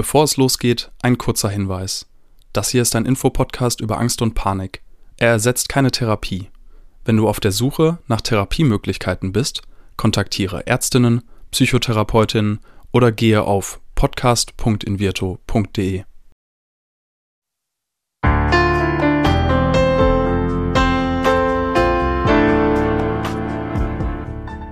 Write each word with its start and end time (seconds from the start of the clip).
Bevor 0.00 0.24
es 0.24 0.38
losgeht, 0.38 0.90
ein 1.02 1.18
kurzer 1.18 1.50
Hinweis. 1.50 2.06
Das 2.54 2.70
hier 2.70 2.80
ist 2.80 2.96
ein 2.96 3.04
Infopodcast 3.04 3.82
über 3.82 3.98
Angst 3.98 4.22
und 4.22 4.32
Panik. 4.32 4.80
Er 5.18 5.28
ersetzt 5.28 5.68
keine 5.68 5.90
Therapie. 5.90 6.48
Wenn 7.04 7.18
du 7.18 7.28
auf 7.28 7.38
der 7.38 7.52
Suche 7.52 7.98
nach 8.06 8.22
Therapiemöglichkeiten 8.22 9.32
bist, 9.32 9.60
kontaktiere 9.98 10.66
Ärztinnen, 10.66 11.20
Psychotherapeutinnen 11.50 12.60
oder 12.92 13.12
gehe 13.12 13.42
auf 13.42 13.78
podcast.invirto.de. 13.94 16.04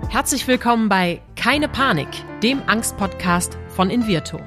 Herzlich 0.09 0.47
willkommen 0.47 0.89
bei 0.89 1.21
Keine 1.37 1.69
Panik, 1.69 2.09
dem 2.43 2.63
Angstpodcast 2.67 3.59
von 3.69 3.91
Invirto. 3.91 4.41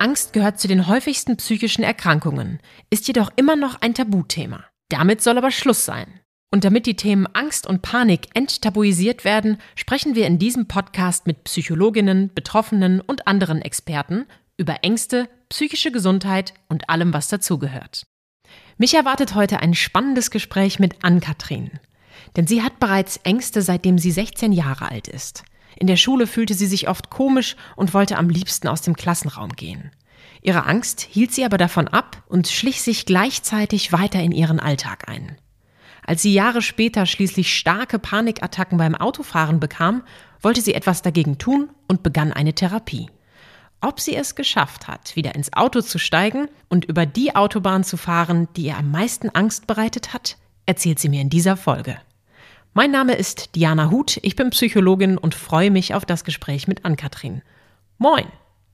Angst 0.00 0.32
gehört 0.32 0.58
zu 0.58 0.68
den 0.68 0.86
häufigsten 0.86 1.36
psychischen 1.36 1.82
Erkrankungen, 1.82 2.60
ist 2.90 3.08
jedoch 3.08 3.30
immer 3.36 3.56
noch 3.56 3.80
ein 3.80 3.94
Tabuthema. 3.94 4.64
Damit 4.88 5.22
soll 5.22 5.38
aber 5.38 5.50
Schluss 5.50 5.84
sein. 5.84 6.20
Und 6.50 6.64
damit 6.64 6.86
die 6.86 6.96
Themen 6.96 7.26
Angst 7.34 7.66
und 7.66 7.82
Panik 7.82 8.28
enttabuisiert 8.34 9.24
werden, 9.24 9.58
sprechen 9.74 10.14
wir 10.14 10.26
in 10.26 10.38
diesem 10.38 10.66
Podcast 10.66 11.26
mit 11.26 11.44
Psychologinnen, 11.44 12.32
Betroffenen 12.34 13.00
und 13.00 13.26
anderen 13.26 13.60
Experten 13.60 14.26
über 14.56 14.82
Ängste, 14.82 15.28
psychische 15.50 15.92
Gesundheit 15.92 16.54
und 16.68 16.88
allem, 16.88 17.12
was 17.12 17.28
dazugehört. 17.28 18.06
Mich 18.78 18.94
erwartet 18.94 19.34
heute 19.34 19.60
ein 19.60 19.74
spannendes 19.74 20.30
Gespräch 20.30 20.78
mit 20.78 21.04
Ann-Kathrin. 21.04 21.70
Denn 22.36 22.46
sie 22.46 22.62
hat 22.62 22.80
bereits 22.80 23.18
Ängste, 23.18 23.62
seitdem 23.62 23.98
sie 23.98 24.10
16 24.10 24.52
Jahre 24.52 24.90
alt 24.90 25.08
ist. 25.08 25.44
In 25.78 25.86
der 25.86 25.96
Schule 25.96 26.26
fühlte 26.26 26.54
sie 26.54 26.66
sich 26.66 26.88
oft 26.88 27.08
komisch 27.08 27.54
und 27.76 27.94
wollte 27.94 28.16
am 28.18 28.30
liebsten 28.30 28.66
aus 28.66 28.82
dem 28.82 28.96
Klassenraum 28.96 29.52
gehen. 29.52 29.92
Ihre 30.42 30.66
Angst 30.66 31.00
hielt 31.00 31.32
sie 31.32 31.44
aber 31.44 31.56
davon 31.56 31.86
ab 31.86 32.24
und 32.26 32.48
schlich 32.48 32.82
sich 32.82 33.06
gleichzeitig 33.06 33.92
weiter 33.92 34.20
in 34.20 34.32
ihren 34.32 34.58
Alltag 34.58 35.08
ein. 35.08 35.38
Als 36.04 36.22
sie 36.22 36.32
Jahre 36.34 36.62
später 36.62 37.06
schließlich 37.06 37.56
starke 37.56 38.00
Panikattacken 38.00 38.76
beim 38.76 38.96
Autofahren 38.96 39.60
bekam, 39.60 40.02
wollte 40.42 40.62
sie 40.62 40.74
etwas 40.74 41.02
dagegen 41.02 41.38
tun 41.38 41.70
und 41.86 42.02
begann 42.02 42.32
eine 42.32 42.54
Therapie. 42.54 43.08
Ob 43.80 44.00
sie 44.00 44.16
es 44.16 44.34
geschafft 44.34 44.88
hat, 44.88 45.14
wieder 45.14 45.36
ins 45.36 45.52
Auto 45.52 45.80
zu 45.80 45.98
steigen 45.98 46.48
und 46.68 46.86
über 46.86 47.06
die 47.06 47.36
Autobahn 47.36 47.84
zu 47.84 47.96
fahren, 47.96 48.48
die 48.56 48.62
ihr 48.62 48.76
am 48.76 48.90
meisten 48.90 49.28
Angst 49.30 49.68
bereitet 49.68 50.12
hat, 50.12 50.38
erzählt 50.66 50.98
sie 50.98 51.08
mir 51.08 51.20
in 51.20 51.30
dieser 51.30 51.56
Folge. 51.56 51.98
Mein 52.78 52.92
Name 52.92 53.14
ist 53.14 53.56
Diana 53.56 53.90
Huth, 53.90 54.20
ich 54.22 54.36
bin 54.36 54.50
Psychologin 54.50 55.18
und 55.18 55.34
freue 55.34 55.72
mich 55.72 55.94
auf 55.94 56.06
das 56.06 56.22
Gespräch 56.22 56.68
mit 56.68 56.84
Ann-Kathrin. 56.84 57.42
Moin. 57.98 58.26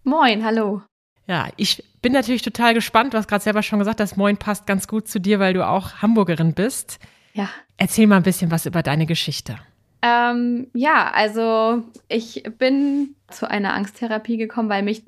Moin, 0.02 0.44
hallo. 0.44 0.83
Ja, 1.27 1.48
ich 1.56 1.83
bin 2.02 2.12
natürlich 2.12 2.42
total 2.42 2.74
gespannt. 2.74 3.14
Du 3.14 3.16
hast 3.16 3.28
gerade 3.28 3.42
selber 3.42 3.62
schon 3.62 3.78
gesagt, 3.78 4.00
das 4.00 4.19
Moin 4.19 4.36
passt 4.36 4.66
ganz 4.66 4.88
gut 4.88 5.08
zu 5.08 5.20
dir, 5.20 5.41
weil 5.41 5.55
du 5.55 5.66
auch 5.66 6.02
Hamburgerin 6.02 6.52
bist. 6.52 6.98
Ja. 7.33 7.48
Erzähl 7.78 8.06
mal 8.06 8.19
ein 8.19 8.24
bisschen 8.24 8.50
was 8.50 8.66
über 8.66 8.83
deine 8.83 9.06
Geschichte. 9.06 9.56
Ähm, 10.02 10.66
ja, 10.74 11.11
also 11.11 11.83
ich 12.08 12.42
bin 12.58 13.14
zu 13.30 13.48
einer 13.48 13.72
Angsttherapie 13.72 14.36
gekommen, 14.36 14.68
weil 14.68 14.83
mich 14.83 15.02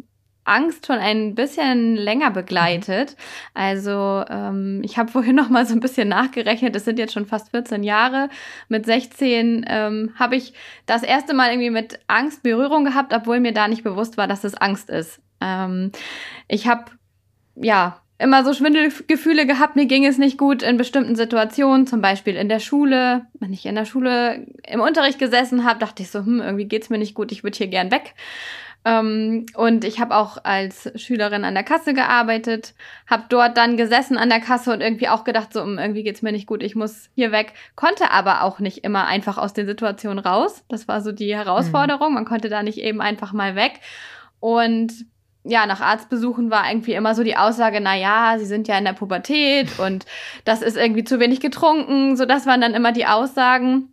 Angst 0.47 0.87
schon 0.87 0.99
ein 0.99 1.35
bisschen 1.35 1.97
länger 1.97 2.31
begleitet. 2.31 3.17
Also 3.55 4.25
ähm, 4.29 4.81
ich 4.85 4.97
habe 4.97 5.11
vorhin 5.11 5.37
noch 5.37 5.49
mal 5.49 5.67
so 5.67 5.75
ein 5.75 5.81
bisschen 5.81 6.09
nachgerechnet. 6.09 6.75
Es 6.77 6.85
sind 6.85 6.99
jetzt 6.99 7.13
schon 7.13 7.27
fast 7.27 7.51
14 7.51 7.83
Jahre. 7.83 8.29
Mit 8.69 8.87
16 8.87 9.67
ähm, 9.69 10.13
habe 10.19 10.37
ich 10.37 10.55
das 10.87 11.03
erste 11.03 11.35
Mal 11.35 11.51
irgendwie 11.51 11.71
mit 11.71 11.99
Angst 12.07 12.43
Berührung 12.43 12.85
gehabt, 12.85 13.13
obwohl 13.13 13.41
mir 13.41 13.53
da 13.53 13.69
nicht 13.69 13.85
bewusst 13.85 14.17
war, 14.17 14.29
dass 14.29 14.45
es 14.45 14.55
Angst 14.55 14.89
ist. 14.89 15.21
Ähm, 15.41 15.93
ich 16.49 16.67
habe 16.67 16.93
ja 17.57 18.01
immer 18.19 18.45
so 18.45 18.55
Schwindelgefühle 18.55 19.47
gehabt, 19.47 19.77
mir 19.77 19.87
ging 19.87 20.07
es 20.07 20.17
nicht 20.17 20.39
gut 20.39 20.63
in 20.63 20.79
bestimmten 20.79 21.17
Situationen, 21.17 21.87
zum 21.87 22.01
Beispiel 22.01 22.35
in 22.37 22.49
der 22.49 22.61
Schule. 22.61 23.27
Wenn 23.41 23.53
ich 23.53 23.67
in 23.67 23.75
der 23.75 23.85
Schule 23.85 24.47
im 24.67 24.81
Unterricht 24.81 25.19
gesessen 25.19 25.65
habe, 25.65 25.79
dachte 25.79 26.03
ich 26.03 26.11
so, 26.11 26.21
hm, 26.21 26.41
irgendwie 26.41 26.65
geht's 26.65 26.89
mir 26.89 26.99
nicht 26.99 27.15
gut, 27.15 27.31
ich 27.31 27.45
würde 27.45 27.59
hier 27.59 27.67
gern 27.67 27.91
weg. 27.91 28.15
Ähm, 28.87 29.47
und 29.57 29.85
ich 29.85 29.99
habe 29.99 30.15
auch 30.15 30.39
als 30.45 30.93
Schülerin 30.95 31.45
an 31.45 31.55
der 31.55 31.65
Kasse 31.65 31.93
gearbeitet, 31.93 32.73
habe 33.09 33.25
dort 33.29 33.57
dann 33.57 33.77
gesessen 33.77 34.17
an 34.17 34.29
der 34.29 34.39
Kasse 34.39 34.73
und 34.73 34.81
irgendwie 34.81 35.09
auch 35.09 35.25
gedacht, 35.25 35.53
so 35.53 35.61
hm, 35.61 35.77
irgendwie 35.77 36.05
geht's 36.05 36.23
mir 36.23 36.31
nicht 36.31 36.47
gut, 36.47 36.63
ich 36.63 36.77
muss 36.77 37.11
hier 37.17 37.33
weg. 37.33 37.53
Konnte 37.75 38.13
aber 38.13 38.45
auch 38.45 38.61
nicht 38.61 38.85
immer 38.85 39.09
einfach 39.09 39.39
aus 39.39 39.53
den 39.53 39.67
Situationen 39.67 40.21
raus. 40.21 40.65
Das 40.69 40.87
war 40.87 41.01
so 41.01 41.11
die 41.11 41.35
Herausforderung. 41.35 42.11
Mhm. 42.11 42.15
Man 42.15 42.25
konnte 42.27 42.49
da 42.49 42.63
nicht 42.63 42.79
eben 42.79 43.01
einfach 43.01 43.33
mal 43.33 43.57
weg. 43.57 43.81
Und 44.39 44.93
ja, 45.43 45.67
nach 45.67 45.81
Arztbesuchen 45.81 46.53
war 46.53 46.71
irgendwie 46.71 46.93
immer 46.93 47.17
so 47.17 47.25
die 47.25 47.37
Aussage, 47.37 47.81
na 47.81 47.97
ja, 47.97 48.37
sie 48.39 48.47
sind 48.47 48.69
ja 48.69 48.79
in 48.79 48.85
der 48.85 48.93
Pubertät 48.93 49.79
und 49.81 50.07
das 50.45 50.63
ist 50.63 50.77
irgendwie 50.77 51.03
zu 51.03 51.19
wenig 51.19 51.41
getrunken. 51.41 52.17
So, 52.17 52.25
das 52.25 52.47
waren 52.47 52.61
dann 52.61 52.75
immer 52.75 52.93
die 52.93 53.07
Aussagen. 53.07 53.93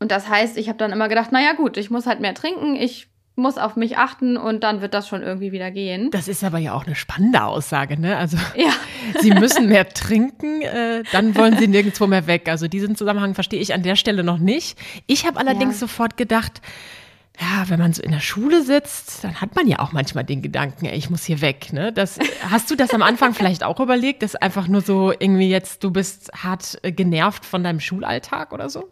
Und 0.00 0.10
das 0.10 0.28
heißt, 0.28 0.58
ich 0.58 0.68
habe 0.68 0.78
dann 0.78 0.90
immer 0.90 1.08
gedacht, 1.08 1.28
na 1.30 1.40
ja, 1.40 1.52
gut, 1.52 1.76
ich 1.76 1.88
muss 1.88 2.06
halt 2.08 2.18
mehr 2.18 2.34
trinken, 2.34 2.74
ich 2.74 3.06
muss 3.36 3.58
auf 3.58 3.74
mich 3.74 3.98
achten 3.98 4.36
und 4.36 4.62
dann 4.62 4.80
wird 4.80 4.94
das 4.94 5.08
schon 5.08 5.22
irgendwie 5.22 5.50
wieder 5.50 5.70
gehen. 5.70 6.10
Das 6.10 6.28
ist 6.28 6.44
aber 6.44 6.58
ja 6.58 6.72
auch 6.72 6.86
eine 6.86 6.94
spannende 6.94 7.42
Aussage, 7.42 8.00
ne? 8.00 8.16
Also 8.16 8.36
ja. 8.56 8.70
Sie 9.20 9.30
müssen 9.30 9.68
mehr 9.68 9.88
trinken, 9.88 10.62
äh, 10.62 11.02
dann 11.12 11.34
wollen 11.34 11.58
Sie 11.58 11.66
nirgendwo 11.66 12.06
mehr 12.06 12.26
weg. 12.26 12.48
Also 12.48 12.68
diesen 12.68 12.94
Zusammenhang 12.94 13.34
verstehe 13.34 13.60
ich 13.60 13.74
an 13.74 13.82
der 13.82 13.96
Stelle 13.96 14.22
noch 14.22 14.38
nicht. 14.38 14.78
Ich 15.06 15.26
habe 15.26 15.38
allerdings 15.38 15.74
ja. 15.74 15.80
sofort 15.80 16.16
gedacht, 16.16 16.60
ja, 17.40 17.68
wenn 17.68 17.80
man 17.80 17.92
so 17.92 18.02
in 18.02 18.12
der 18.12 18.20
Schule 18.20 18.62
sitzt, 18.62 19.24
dann 19.24 19.40
hat 19.40 19.56
man 19.56 19.66
ja 19.66 19.80
auch 19.80 19.90
manchmal 19.90 20.22
den 20.22 20.40
Gedanken, 20.40 20.86
ey, 20.86 20.96
ich 20.96 21.10
muss 21.10 21.24
hier 21.24 21.40
weg. 21.40 21.72
Ne? 21.72 21.92
Das, 21.92 22.18
hast 22.48 22.70
du 22.70 22.76
das 22.76 22.90
am 22.90 23.02
Anfang 23.02 23.34
vielleicht 23.34 23.64
auch 23.64 23.80
überlegt, 23.80 24.22
dass 24.22 24.36
einfach 24.36 24.68
nur 24.68 24.82
so 24.82 25.10
irgendwie 25.10 25.50
jetzt, 25.50 25.82
du 25.82 25.90
bist 25.90 26.30
hart 26.32 26.78
äh, 26.82 26.92
genervt 26.92 27.44
von 27.44 27.64
deinem 27.64 27.80
Schulalltag 27.80 28.52
oder 28.52 28.70
so? 28.70 28.88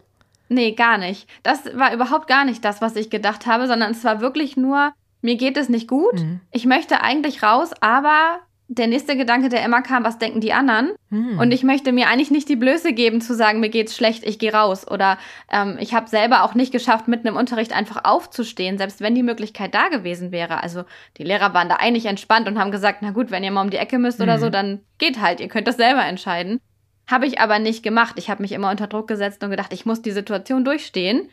Nee, 0.49 0.73
gar 0.73 0.97
nicht. 0.97 1.27
Das 1.41 1.65
war 1.77 1.93
überhaupt 1.93 2.27
gar 2.27 2.45
nicht 2.45 2.63
das, 2.63 2.81
was 2.81 2.95
ich 2.95 3.09
gedacht 3.09 3.45
habe, 3.45 3.67
sondern 3.67 3.91
es 3.91 4.03
war 4.03 4.21
wirklich 4.21 4.57
nur, 4.57 4.93
mir 5.21 5.35
geht 5.35 5.57
es 5.57 5.69
nicht 5.69 5.87
gut. 5.87 6.15
Mhm. 6.15 6.41
Ich 6.51 6.65
möchte 6.65 7.01
eigentlich 7.01 7.43
raus, 7.43 7.71
aber 7.81 8.39
der 8.67 8.87
nächste 8.87 9.17
Gedanke, 9.17 9.49
der 9.49 9.63
immer 9.63 9.81
kam, 9.81 10.03
was 10.03 10.17
denken 10.17 10.39
die 10.39 10.53
anderen? 10.53 10.93
Mhm. 11.09 11.37
Und 11.37 11.51
ich 11.51 11.63
möchte 11.63 11.91
mir 11.91 12.07
eigentlich 12.07 12.31
nicht 12.31 12.49
die 12.49 12.55
Blöße 12.55 12.93
geben, 12.93 13.21
zu 13.21 13.35
sagen, 13.35 13.59
mir 13.59 13.69
geht's 13.69 13.95
schlecht, 13.95 14.23
ich 14.25 14.39
gehe 14.39 14.53
raus. 14.53 14.89
Oder 14.89 15.17
ähm, 15.51 15.77
ich 15.79 15.93
habe 15.93 16.09
selber 16.09 16.43
auch 16.43 16.55
nicht 16.55 16.71
geschafft, 16.71 17.07
mitten 17.07 17.27
im 17.27 17.35
Unterricht 17.35 17.73
einfach 17.73 18.03
aufzustehen, 18.03 18.77
selbst 18.77 19.01
wenn 19.01 19.15
die 19.15 19.23
Möglichkeit 19.23 19.75
da 19.75 19.89
gewesen 19.89 20.31
wäre. 20.31 20.63
Also 20.63 20.83
die 21.17 21.23
Lehrer 21.23 21.53
waren 21.53 21.69
da 21.69 21.75
eigentlich 21.75 22.05
entspannt 22.05 22.47
und 22.47 22.57
haben 22.57 22.71
gesagt, 22.71 22.99
na 23.01 23.11
gut, 23.11 23.31
wenn 23.31 23.43
ihr 23.43 23.51
mal 23.51 23.61
um 23.61 23.69
die 23.69 23.77
Ecke 23.77 23.99
müsst 23.99 24.19
mhm. 24.19 24.23
oder 24.23 24.39
so, 24.39 24.49
dann 24.49 24.79
geht 24.97 25.21
halt, 25.21 25.39
ihr 25.39 25.49
könnt 25.49 25.67
das 25.67 25.77
selber 25.77 26.03
entscheiden. 26.05 26.59
Habe 27.07 27.27
ich 27.27 27.39
aber 27.39 27.59
nicht 27.59 27.83
gemacht. 27.83 28.15
Ich 28.17 28.29
habe 28.29 28.41
mich 28.41 28.51
immer 28.53 28.71
unter 28.71 28.87
Druck 28.87 29.07
gesetzt 29.07 29.43
und 29.43 29.49
gedacht, 29.49 29.73
ich 29.73 29.85
muss 29.85 30.01
die 30.01 30.11
Situation 30.11 30.63
durchstehen, 30.63 31.29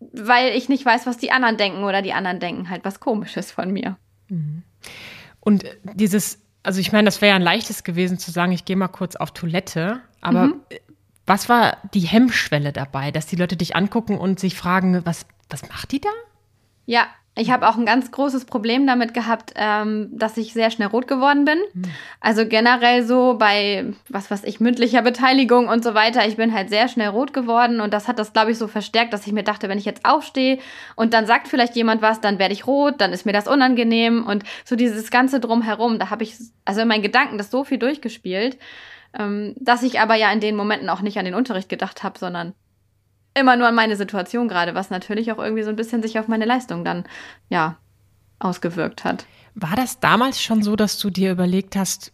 weil 0.00 0.54
ich 0.54 0.68
nicht 0.68 0.84
weiß, 0.84 1.06
was 1.06 1.16
die 1.16 1.30
anderen 1.30 1.56
denken 1.56 1.84
oder 1.84 2.02
die 2.02 2.12
anderen 2.12 2.40
denken 2.40 2.70
halt 2.70 2.84
was 2.84 3.00
Komisches 3.00 3.50
von 3.50 3.72
mir. 3.72 3.96
Mhm. 4.28 4.62
Und 5.40 5.64
dieses, 5.94 6.40
also 6.62 6.80
ich 6.80 6.92
meine, 6.92 7.06
das 7.06 7.20
wäre 7.20 7.30
ja 7.30 7.36
ein 7.36 7.42
leichtes 7.42 7.82
gewesen 7.82 8.18
zu 8.18 8.30
sagen, 8.30 8.52
ich 8.52 8.64
gehe 8.64 8.76
mal 8.76 8.88
kurz 8.88 9.16
auf 9.16 9.32
Toilette, 9.32 10.00
aber 10.20 10.48
mhm. 10.48 10.60
was 11.26 11.48
war 11.48 11.78
die 11.94 12.00
Hemmschwelle 12.00 12.72
dabei, 12.72 13.10
dass 13.10 13.26
die 13.26 13.36
Leute 13.36 13.56
dich 13.56 13.74
angucken 13.74 14.18
und 14.18 14.38
sich 14.38 14.54
fragen, 14.54 15.00
was, 15.04 15.26
was 15.48 15.68
macht 15.68 15.92
die 15.92 16.00
da? 16.00 16.10
Ja, 16.84 17.06
ich 17.38 17.50
habe 17.50 17.68
auch 17.68 17.76
ein 17.76 17.86
ganz 17.86 18.10
großes 18.10 18.44
Problem 18.44 18.86
damit 18.86 19.14
gehabt, 19.14 19.52
ähm, 19.54 20.08
dass 20.12 20.36
ich 20.36 20.52
sehr 20.52 20.70
schnell 20.70 20.88
rot 20.88 21.06
geworden 21.06 21.44
bin. 21.44 21.58
Mhm. 21.72 21.84
Also 22.20 22.46
generell 22.46 23.04
so 23.04 23.36
bei, 23.38 23.92
was 24.08 24.30
weiß 24.30 24.42
ich, 24.44 24.58
mündlicher 24.58 25.02
Beteiligung 25.02 25.68
und 25.68 25.84
so 25.84 25.94
weiter. 25.94 26.26
Ich 26.26 26.36
bin 26.36 26.52
halt 26.52 26.68
sehr 26.68 26.88
schnell 26.88 27.08
rot 27.08 27.32
geworden 27.32 27.80
und 27.80 27.94
das 27.94 28.08
hat 28.08 28.18
das, 28.18 28.32
glaube 28.32 28.50
ich, 28.50 28.58
so 28.58 28.66
verstärkt, 28.66 29.12
dass 29.12 29.26
ich 29.26 29.32
mir 29.32 29.44
dachte, 29.44 29.68
wenn 29.68 29.78
ich 29.78 29.84
jetzt 29.84 30.04
aufstehe 30.04 30.58
und 30.96 31.14
dann 31.14 31.26
sagt 31.26 31.46
vielleicht 31.46 31.76
jemand 31.76 32.02
was, 32.02 32.20
dann 32.20 32.38
werde 32.40 32.54
ich 32.54 32.66
rot, 32.66 32.94
dann 32.98 33.12
ist 33.12 33.24
mir 33.24 33.32
das 33.32 33.46
unangenehm 33.46 34.26
und 34.26 34.42
so 34.64 34.74
dieses 34.74 35.10
ganze 35.10 35.38
Drumherum, 35.38 35.98
da 35.98 36.10
habe 36.10 36.24
ich, 36.24 36.34
also 36.64 36.80
in 36.80 36.88
meinen 36.88 37.02
Gedanken 37.02 37.38
das 37.38 37.50
so 37.50 37.62
viel 37.62 37.78
durchgespielt, 37.78 38.58
ähm, 39.16 39.54
dass 39.60 39.84
ich 39.84 40.00
aber 40.00 40.16
ja 40.16 40.32
in 40.32 40.40
den 40.40 40.56
Momenten 40.56 40.88
auch 40.88 41.02
nicht 41.02 41.18
an 41.18 41.24
den 41.24 41.34
Unterricht 41.34 41.68
gedacht 41.68 42.02
habe, 42.02 42.18
sondern 42.18 42.54
immer 43.38 43.56
nur 43.56 43.66
an 43.66 43.74
meine 43.74 43.96
Situation 43.96 44.48
gerade, 44.48 44.74
was 44.74 44.90
natürlich 44.90 45.32
auch 45.32 45.38
irgendwie 45.38 45.62
so 45.62 45.70
ein 45.70 45.76
bisschen 45.76 46.02
sich 46.02 46.18
auf 46.18 46.28
meine 46.28 46.44
Leistung 46.44 46.84
dann, 46.84 47.04
ja, 47.48 47.76
ausgewirkt 48.38 49.04
hat. 49.04 49.26
War 49.54 49.74
das 49.76 50.00
damals 50.00 50.40
schon 50.42 50.62
so, 50.62 50.76
dass 50.76 50.98
du 50.98 51.10
dir 51.10 51.32
überlegt 51.32 51.76
hast, 51.76 52.12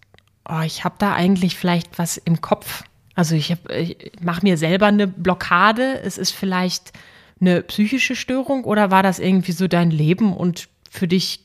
oh, 0.48 0.62
ich 0.64 0.84
habe 0.84 0.96
da 0.98 1.12
eigentlich 1.12 1.56
vielleicht 1.56 1.98
was 1.98 2.16
im 2.16 2.40
Kopf? 2.40 2.84
Also 3.14 3.34
ich, 3.34 3.54
ich 3.70 4.12
mache 4.22 4.42
mir 4.42 4.56
selber 4.56 4.86
eine 4.86 5.06
Blockade, 5.06 6.00
es 6.00 6.18
ist 6.18 6.32
vielleicht 6.32 6.92
eine 7.40 7.62
psychische 7.62 8.16
Störung 8.16 8.64
oder 8.64 8.90
war 8.90 9.02
das 9.02 9.18
irgendwie 9.18 9.52
so 9.52 9.68
dein 9.68 9.90
Leben 9.90 10.34
und 10.34 10.68
für 10.90 11.06
dich 11.06 11.40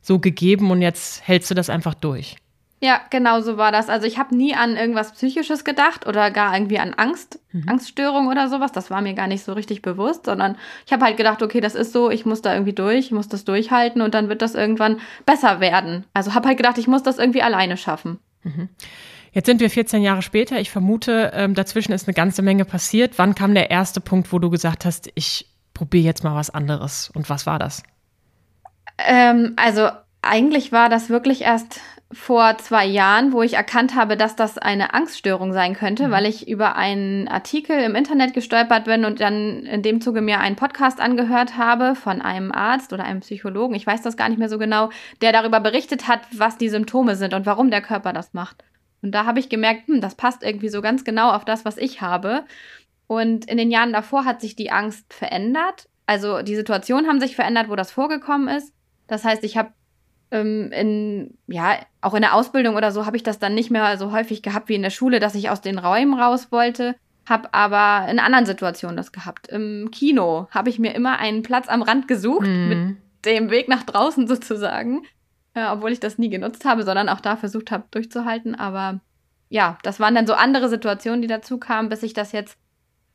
so 0.00 0.18
gegeben 0.18 0.70
und 0.70 0.82
jetzt 0.82 1.26
hältst 1.26 1.50
du 1.50 1.54
das 1.54 1.70
einfach 1.70 1.94
durch? 1.94 2.36
Ja, 2.82 3.00
genau 3.10 3.40
so 3.42 3.56
war 3.56 3.70
das. 3.70 3.88
Also 3.88 4.08
ich 4.08 4.18
habe 4.18 4.34
nie 4.34 4.56
an 4.56 4.76
irgendwas 4.76 5.12
Psychisches 5.12 5.64
gedacht 5.64 6.04
oder 6.08 6.32
gar 6.32 6.52
irgendwie 6.52 6.80
an 6.80 6.94
Angst, 6.94 7.38
mhm. 7.52 7.68
Angststörung 7.68 8.26
oder 8.26 8.48
sowas. 8.48 8.72
Das 8.72 8.90
war 8.90 9.00
mir 9.02 9.14
gar 9.14 9.28
nicht 9.28 9.44
so 9.44 9.52
richtig 9.52 9.82
bewusst, 9.82 10.24
sondern 10.24 10.56
ich 10.84 10.92
habe 10.92 11.04
halt 11.04 11.16
gedacht, 11.16 11.44
okay, 11.44 11.60
das 11.60 11.76
ist 11.76 11.92
so, 11.92 12.10
ich 12.10 12.26
muss 12.26 12.42
da 12.42 12.52
irgendwie 12.52 12.72
durch, 12.72 13.06
ich 13.06 13.10
muss 13.12 13.28
das 13.28 13.44
durchhalten 13.44 14.02
und 14.02 14.14
dann 14.14 14.28
wird 14.28 14.42
das 14.42 14.56
irgendwann 14.56 14.98
besser 15.24 15.60
werden. 15.60 16.06
Also 16.12 16.34
habe 16.34 16.48
halt 16.48 16.56
gedacht, 16.56 16.76
ich 16.76 16.88
muss 16.88 17.04
das 17.04 17.18
irgendwie 17.18 17.42
alleine 17.42 17.76
schaffen. 17.76 18.18
Mhm. 18.42 18.68
Jetzt 19.30 19.46
sind 19.46 19.60
wir 19.60 19.70
14 19.70 20.02
Jahre 20.02 20.22
später. 20.22 20.58
Ich 20.58 20.72
vermute, 20.72 21.30
ähm, 21.34 21.54
dazwischen 21.54 21.92
ist 21.92 22.08
eine 22.08 22.14
ganze 22.14 22.42
Menge 22.42 22.64
passiert. 22.64 23.16
Wann 23.16 23.36
kam 23.36 23.54
der 23.54 23.70
erste 23.70 24.00
Punkt, 24.00 24.32
wo 24.32 24.40
du 24.40 24.50
gesagt 24.50 24.84
hast, 24.84 25.08
ich 25.14 25.46
probiere 25.72 26.04
jetzt 26.04 26.24
mal 26.24 26.34
was 26.34 26.50
anderes? 26.50 27.12
Und 27.14 27.30
was 27.30 27.46
war 27.46 27.60
das? 27.60 27.84
Ähm, 28.98 29.52
also 29.54 29.88
eigentlich 30.20 30.72
war 30.72 30.88
das 30.88 31.10
wirklich 31.10 31.42
erst 31.42 31.80
vor 32.12 32.58
zwei 32.58 32.86
Jahren, 32.86 33.32
wo 33.32 33.42
ich 33.42 33.54
erkannt 33.54 33.94
habe, 33.94 34.16
dass 34.16 34.36
das 34.36 34.58
eine 34.58 34.94
Angststörung 34.94 35.52
sein 35.52 35.74
könnte, 35.74 36.08
mhm. 36.08 36.10
weil 36.10 36.26
ich 36.26 36.48
über 36.48 36.76
einen 36.76 37.26
Artikel 37.28 37.78
im 37.78 37.94
Internet 37.94 38.34
gestolpert 38.34 38.84
bin 38.84 39.04
und 39.04 39.20
dann 39.20 39.64
in 39.64 39.82
dem 39.82 40.00
Zuge 40.00 40.20
mir 40.20 40.40
einen 40.40 40.56
Podcast 40.56 41.00
angehört 41.00 41.56
habe 41.56 41.94
von 41.94 42.20
einem 42.20 42.52
Arzt 42.52 42.92
oder 42.92 43.04
einem 43.04 43.20
Psychologen, 43.20 43.74
ich 43.74 43.86
weiß 43.86 44.02
das 44.02 44.16
gar 44.16 44.28
nicht 44.28 44.38
mehr 44.38 44.48
so 44.48 44.58
genau, 44.58 44.90
der 45.22 45.32
darüber 45.32 45.60
berichtet 45.60 46.06
hat, 46.06 46.20
was 46.32 46.58
die 46.58 46.68
Symptome 46.68 47.16
sind 47.16 47.34
und 47.34 47.46
warum 47.46 47.70
der 47.70 47.82
Körper 47.82 48.12
das 48.12 48.34
macht. 48.34 48.62
Und 49.02 49.12
da 49.12 49.26
habe 49.26 49.40
ich 49.40 49.48
gemerkt, 49.48 49.88
hm, 49.88 50.00
das 50.00 50.14
passt 50.14 50.42
irgendwie 50.42 50.68
so 50.68 50.80
ganz 50.80 51.04
genau 51.04 51.30
auf 51.30 51.44
das, 51.44 51.64
was 51.64 51.76
ich 51.76 52.00
habe. 52.00 52.44
Und 53.06 53.46
in 53.46 53.58
den 53.58 53.70
Jahren 53.70 53.92
davor 53.92 54.24
hat 54.24 54.40
sich 54.40 54.54
die 54.54 54.70
Angst 54.70 55.12
verändert. 55.12 55.88
Also 56.06 56.42
die 56.42 56.54
Situationen 56.54 57.08
haben 57.08 57.20
sich 57.20 57.34
verändert, 57.34 57.68
wo 57.68 57.76
das 57.76 57.90
vorgekommen 57.90 58.48
ist. 58.48 58.72
Das 59.08 59.24
heißt, 59.24 59.44
ich 59.44 59.56
habe 59.56 59.72
ähm, 60.32 60.72
in, 60.72 61.38
ja, 61.46 61.76
auch 62.00 62.14
in 62.14 62.22
der 62.22 62.34
Ausbildung 62.34 62.74
oder 62.74 62.90
so 62.90 63.06
habe 63.06 63.16
ich 63.16 63.22
das 63.22 63.38
dann 63.38 63.54
nicht 63.54 63.70
mehr 63.70 63.96
so 63.98 64.10
häufig 64.10 64.42
gehabt 64.42 64.68
wie 64.68 64.74
in 64.74 64.82
der 64.82 64.90
Schule, 64.90 65.20
dass 65.20 65.34
ich 65.34 65.50
aus 65.50 65.60
den 65.60 65.78
Räumen 65.78 66.18
raus 66.18 66.50
wollte. 66.50 66.96
Hab 67.28 67.54
aber 67.56 68.10
in 68.10 68.18
anderen 68.18 68.46
Situationen 68.46 68.96
das 68.96 69.12
gehabt. 69.12 69.46
Im 69.48 69.90
Kino 69.92 70.48
habe 70.50 70.70
ich 70.70 70.78
mir 70.78 70.94
immer 70.94 71.18
einen 71.18 71.42
Platz 71.42 71.68
am 71.68 71.82
Rand 71.82 72.08
gesucht, 72.08 72.48
mhm. 72.48 72.68
mit 72.68 72.96
dem 73.26 73.50
Weg 73.50 73.68
nach 73.68 73.84
draußen 73.84 74.26
sozusagen. 74.26 75.02
Äh, 75.54 75.66
obwohl 75.66 75.92
ich 75.92 76.00
das 76.00 76.18
nie 76.18 76.30
genutzt 76.30 76.64
habe, 76.64 76.82
sondern 76.82 77.10
auch 77.10 77.20
da 77.20 77.36
versucht 77.36 77.70
habe 77.70 77.84
durchzuhalten. 77.90 78.54
Aber 78.54 79.00
ja, 79.50 79.76
das 79.82 80.00
waren 80.00 80.14
dann 80.14 80.26
so 80.26 80.32
andere 80.32 80.70
Situationen, 80.70 81.20
die 81.20 81.28
dazu 81.28 81.58
kamen, 81.58 81.90
bis 81.90 82.00
sich 82.00 82.14
das 82.14 82.32
jetzt 82.32 82.56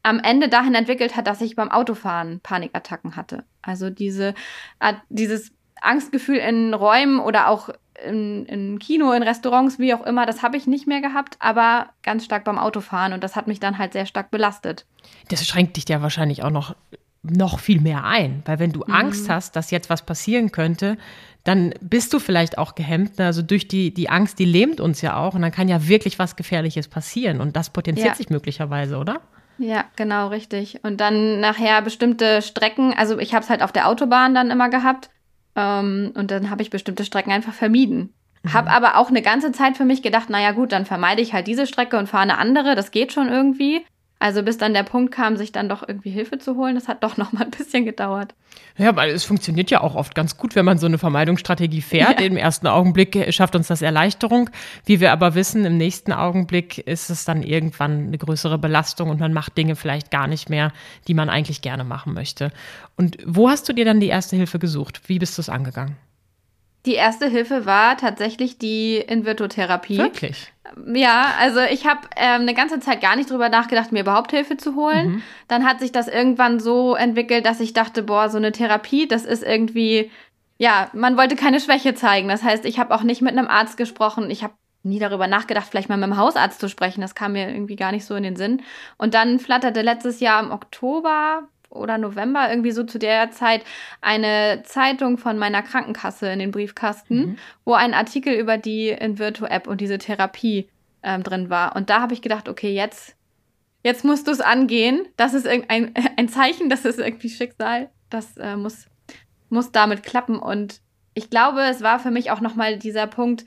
am 0.04 0.20
Ende 0.20 0.48
dahin 0.48 0.76
entwickelt 0.76 1.18
hat, 1.18 1.26
dass 1.26 1.42
ich 1.42 1.56
beim 1.56 1.72
Autofahren 1.72 2.40
Panikattacken 2.42 3.16
hatte. 3.16 3.44
Also 3.62 3.90
diese, 3.90 4.36
dieses 5.10 5.52
Angstgefühl 5.82 6.38
in 6.38 6.74
Räumen 6.74 7.20
oder 7.20 7.50
auch 7.50 7.70
in, 8.06 8.46
in 8.46 8.80
Kino, 8.80 9.12
in 9.12 9.24
Restaurants, 9.24 9.80
wie 9.80 9.94
auch 9.94 10.06
immer, 10.06 10.26
das 10.26 10.44
habe 10.44 10.58
ich 10.58 10.68
nicht 10.68 10.88
mehr 10.88 11.02
gehabt, 11.02 11.38
aber 11.40 11.88
ganz 12.04 12.26
stark 12.26 12.44
beim 12.44 12.58
Autofahren 12.58 13.14
und 13.14 13.24
das 13.24 13.36
hat 13.36 13.48
mich 13.48 13.60
dann 13.60 13.78
halt 13.78 13.94
sehr 13.94 14.06
stark 14.06 14.32
belastet. 14.32 14.86
Das 15.30 15.46
schränkt 15.46 15.78
dich 15.78 15.90
ja 15.90 16.02
wahrscheinlich 16.02 16.44
auch 16.44 16.52
noch, 16.52 16.76
noch 17.24 17.60
viel 17.60 17.82
mehr 17.82 18.04
ein, 18.04 18.44
weil 18.46 18.60
wenn 18.60 18.72
du 18.72 18.84
mhm. 18.86 18.94
Angst 18.94 19.30
hast, 19.30 19.56
dass 19.56 19.72
jetzt 19.72 19.90
was 19.90 20.04
passieren 20.04 20.52
könnte, 20.52 20.98
dann 21.44 21.74
bist 21.80 22.14
du 22.14 22.20
vielleicht 22.20 22.58
auch 22.58 22.76
gehemmt. 22.76 23.20
Also 23.20 23.42
durch 23.42 23.68
die, 23.68 23.94
die 23.94 24.10
Angst, 24.10 24.38
die 24.38 24.46
lähmt 24.46 24.82
uns 24.82 25.02
ja 25.02 25.16
auch 25.16 25.34
und 25.34 25.42
dann 25.42 25.52
kann 25.52 25.70
ja 25.70 25.88
wirklich 25.88 26.20
was 26.20 26.36
Gefährliches 26.36 26.88
passieren 26.90 27.40
und 27.40 27.56
das 27.56 27.70
potenziert 27.70 28.10
ja. 28.10 28.16
sich 28.16 28.30
möglicherweise, 28.30 28.98
oder? 28.98 29.22
Ja, 29.58 29.86
genau, 29.96 30.28
richtig. 30.28 30.84
Und 30.84 31.02
dann 31.02 31.40
nachher 31.40 31.82
bestimmte 31.82 32.42
Strecken, 32.42 32.94
also 32.96 33.18
ich 33.18 33.34
habe 33.34 33.44
es 33.44 33.50
halt 33.50 33.64
auf 33.64 33.72
der 33.72 33.88
Autobahn 33.88 34.36
dann 34.36 34.52
immer 34.52 34.70
gehabt, 34.70 35.10
ähm, 35.58 36.14
und 36.16 36.32
dann 36.32 36.50
habe 36.50 36.62
ich 36.62 36.70
bestimmte 36.70 37.04
Strecken 37.04 37.32
einfach 37.32 37.54
vermieden. 37.54 38.14
Mhm. 38.44 38.54
Habe 38.54 38.70
aber 38.70 38.98
auch 38.98 39.10
eine 39.10 39.22
ganze 39.22 39.52
Zeit 39.52 39.76
für 39.76 39.86
mich 39.86 40.02
gedacht, 40.02 40.30
naja 40.30 40.52
gut, 40.52 40.72
dann 40.72 40.86
vermeide 40.86 41.22
ich 41.22 41.34
halt 41.34 41.48
diese 41.48 41.68
Strecke 41.68 41.98
und 41.98 42.08
fahre 42.08 42.24
eine 42.24 42.38
andere, 42.38 42.76
das 42.76 42.92
geht 42.92 43.12
schon 43.12 43.28
irgendwie. 43.28 43.84
Also 44.20 44.42
bis 44.42 44.58
dann 44.58 44.74
der 44.74 44.84
Punkt 44.84 45.14
kam, 45.14 45.38
sich 45.38 45.52
dann 45.52 45.70
doch 45.70 45.88
irgendwie 45.88 46.10
Hilfe 46.10 46.40
zu 46.40 46.56
holen, 46.56 46.74
das 46.74 46.88
hat 46.88 47.04
doch 47.04 47.18
noch 47.18 47.34
mal 47.34 47.44
ein 47.44 47.52
bisschen 47.52 47.86
gedauert. 47.86 48.34
Ja, 48.78 48.96
weil 48.96 49.12
es 49.12 49.24
funktioniert 49.24 49.70
ja 49.70 49.82
auch 49.82 49.96
oft 49.96 50.16
ganz 50.16 50.38
gut, 50.38 50.56
wenn 50.56 50.66
man 50.66 50.78
so 50.78 50.88
eine 50.88 50.98
Vermeidungsstrategie 50.98 51.82
fährt. 51.82 52.20
Ja. 52.20 52.26
Im 52.26 52.38
ersten 52.38 52.68
Augenblick 52.68 53.32
schafft 53.34 53.56
uns 53.56 53.68
das 53.68 53.82
Erleichterung. 53.82 54.50
Wie 54.86 55.00
wir 55.00 55.12
aber 55.12 55.36
wissen, 55.36 55.66
im 55.66 55.78
nächsten 55.78 56.14
Augenblick 56.14 56.80
ist 56.80 57.10
es 57.10 57.26
dann 57.26 57.44
irgendwann 57.44 58.08
eine 58.08 58.18
größere 58.18 58.58
Belastung 58.58 59.10
und 59.10 59.20
man 59.20 59.34
macht 59.34 59.58
Dinge 59.58 59.76
vielleicht 59.76 60.10
gar 60.10 60.28
nicht 60.28 60.50
mehr, 60.50 60.72
die 61.08 61.14
man 61.14 61.30
eigentlich 61.30 61.62
gerne 61.62 61.84
machen 61.84 62.14
möchte. 62.14 62.52
Und 62.96 63.18
wo 63.26 63.50
hast 63.50 63.70
du 63.70 63.74
dir 63.74 63.86
dann 63.86 64.00
die 64.00 64.08
erste 64.08 64.36
Hilfe 64.36 64.58
gesucht? 64.58 65.02
Wie 65.08 65.20
bist 65.20 65.38
du 65.38 65.42
es 65.42 65.50
angegangen? 65.50 65.96
Die 66.88 66.94
erste 66.94 67.28
Hilfe 67.28 67.66
war 67.66 67.98
tatsächlich 67.98 68.58
die 68.58 68.96
Invirtotherapie. 68.96 69.98
Wirklich? 69.98 70.54
Ja, 70.94 71.34
also 71.38 71.60
ich 71.60 71.86
habe 71.86 72.08
ähm, 72.16 72.44
eine 72.44 72.54
ganze 72.54 72.80
Zeit 72.80 73.02
gar 73.02 73.18
nicht 73.18 73.30
drüber 73.30 73.50
nachgedacht, 73.50 73.92
mir 73.92 74.02
überhaupt 74.02 74.32
Hilfe 74.32 74.56
zu 74.56 74.76
holen. 74.76 75.08
Mhm. 75.08 75.22
Dann 75.50 75.66
hat 75.66 75.82
sich 75.82 75.92
das 75.92 76.08
irgendwann 76.08 76.62
so 76.62 76.96
entwickelt, 76.96 77.46
dass 77.46 77.60
ich 77.60 77.74
dachte, 77.74 78.04
boah, 78.04 78.30
so 78.30 78.38
eine 78.38 78.54
Therapie, 78.54 79.06
das 79.06 79.26
ist 79.26 79.44
irgendwie, 79.44 80.10
ja, 80.58 80.90
man 80.94 81.18
wollte 81.18 81.36
keine 81.36 81.60
Schwäche 81.60 81.94
zeigen. 81.94 82.30
Das 82.30 82.42
heißt, 82.42 82.64
ich 82.64 82.80
habe 82.80 82.96
auch 82.96 83.04
nicht 83.04 83.22
mit 83.22 83.38
einem 83.38 83.50
Arzt 83.50 83.76
gesprochen. 83.76 84.32
Ich 84.32 84.44
habe 84.44 84.54
nie 84.84 85.00
darüber 85.00 85.28
nachgedacht, 85.28 85.68
vielleicht 85.70 85.90
mal 85.90 85.98
mit 85.98 86.08
dem 86.08 86.18
Hausarzt 86.18 86.62
zu 86.62 86.70
sprechen. 86.70 87.02
Das 87.02 87.16
kam 87.16 87.34
mir 87.34 87.50
irgendwie 87.50 87.76
gar 87.76 87.92
nicht 87.92 88.06
so 88.06 88.16
in 88.16 88.24
den 88.24 88.38
Sinn. 88.38 88.62
Und 88.98 89.14
dann 89.14 89.40
flatterte 89.40 89.82
letztes 89.82 90.22
Jahr 90.22 90.42
im 90.42 90.52
Oktober, 90.52 91.50
oder 91.70 91.98
November, 91.98 92.50
irgendwie 92.50 92.72
so 92.72 92.84
zu 92.84 93.00
der 93.00 93.32
Zeit, 93.32 93.64
eine 94.02 94.64
Zeitung 94.64 95.18
von 95.18 95.38
meiner 95.38 95.62
Krankenkasse 95.62 96.30
in 96.30 96.40
den 96.40 96.52
Briefkasten, 96.52 97.18
mhm. 97.18 97.38
wo 97.66 97.74
ein 97.74 97.94
Artikel 97.94 98.34
über 98.34 98.58
die 98.58 98.90
Invirto-App 98.90 99.68
und 99.68 99.82
diese 99.82 99.98
Therapie 99.98 100.70
ähm, 101.04 101.24
drin 101.24 101.50
war. 101.50 101.76
Und 101.76 101.90
da 101.90 102.02
habe 102.02 102.14
ich 102.14 102.22
gedacht, 102.22 102.50
okay, 102.50 102.74
jetzt, 102.74 103.16
jetzt 103.84 104.04
musst 104.04 104.28
du 104.28 104.32
es 104.32 104.42
angehen. 104.42 105.08
Das 105.18 105.34
ist 105.34 105.48
ein, 105.48 105.66
ein 106.18 106.30
Zeichen, 106.30 106.70
das 106.70 106.86
ist 106.86 107.00
irgendwie 107.00 107.30
Schicksal. 107.30 107.90
Das 108.10 108.38
äh, 108.38 108.56
muss, 108.56 108.88
muss 109.50 109.72
damit 109.72 110.04
klappen. 110.04 110.40
Und 110.40 110.82
ich 111.14 111.30
glaube, 111.30 111.62
es 111.62 111.82
war 111.82 112.00
für 112.00 112.12
mich 112.12 112.32
auch 112.32 112.42
nochmal 112.42 112.78
dieser 112.78 113.08
Punkt, 113.08 113.46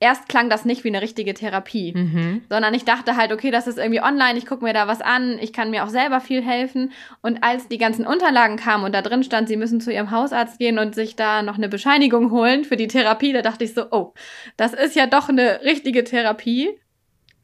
erst 0.00 0.28
klang 0.28 0.48
das 0.48 0.64
nicht 0.64 0.84
wie 0.84 0.88
eine 0.88 1.02
richtige 1.02 1.34
Therapie, 1.34 1.92
mhm. 1.92 2.42
sondern 2.48 2.72
ich 2.74 2.84
dachte 2.84 3.16
halt, 3.16 3.32
okay, 3.32 3.50
das 3.50 3.66
ist 3.66 3.78
irgendwie 3.78 4.00
online, 4.00 4.38
ich 4.38 4.46
gucke 4.46 4.64
mir 4.64 4.72
da 4.72 4.86
was 4.86 5.00
an, 5.00 5.38
ich 5.40 5.52
kann 5.52 5.70
mir 5.70 5.84
auch 5.84 5.88
selber 5.88 6.20
viel 6.20 6.42
helfen. 6.42 6.92
Und 7.20 7.42
als 7.42 7.68
die 7.68 7.78
ganzen 7.78 8.06
Unterlagen 8.06 8.56
kamen 8.56 8.84
und 8.84 8.94
da 8.94 9.02
drin 9.02 9.24
stand, 9.24 9.48
sie 9.48 9.56
müssen 9.56 9.80
zu 9.80 9.92
ihrem 9.92 10.10
Hausarzt 10.10 10.58
gehen 10.58 10.78
und 10.78 10.94
sich 10.94 11.16
da 11.16 11.42
noch 11.42 11.56
eine 11.56 11.68
Bescheinigung 11.68 12.30
holen 12.30 12.64
für 12.64 12.76
die 12.76 12.88
Therapie, 12.88 13.32
da 13.32 13.42
dachte 13.42 13.64
ich 13.64 13.74
so, 13.74 13.86
oh, 13.90 14.14
das 14.56 14.72
ist 14.72 14.94
ja 14.94 15.06
doch 15.06 15.28
eine 15.28 15.62
richtige 15.62 16.04
Therapie. 16.04 16.70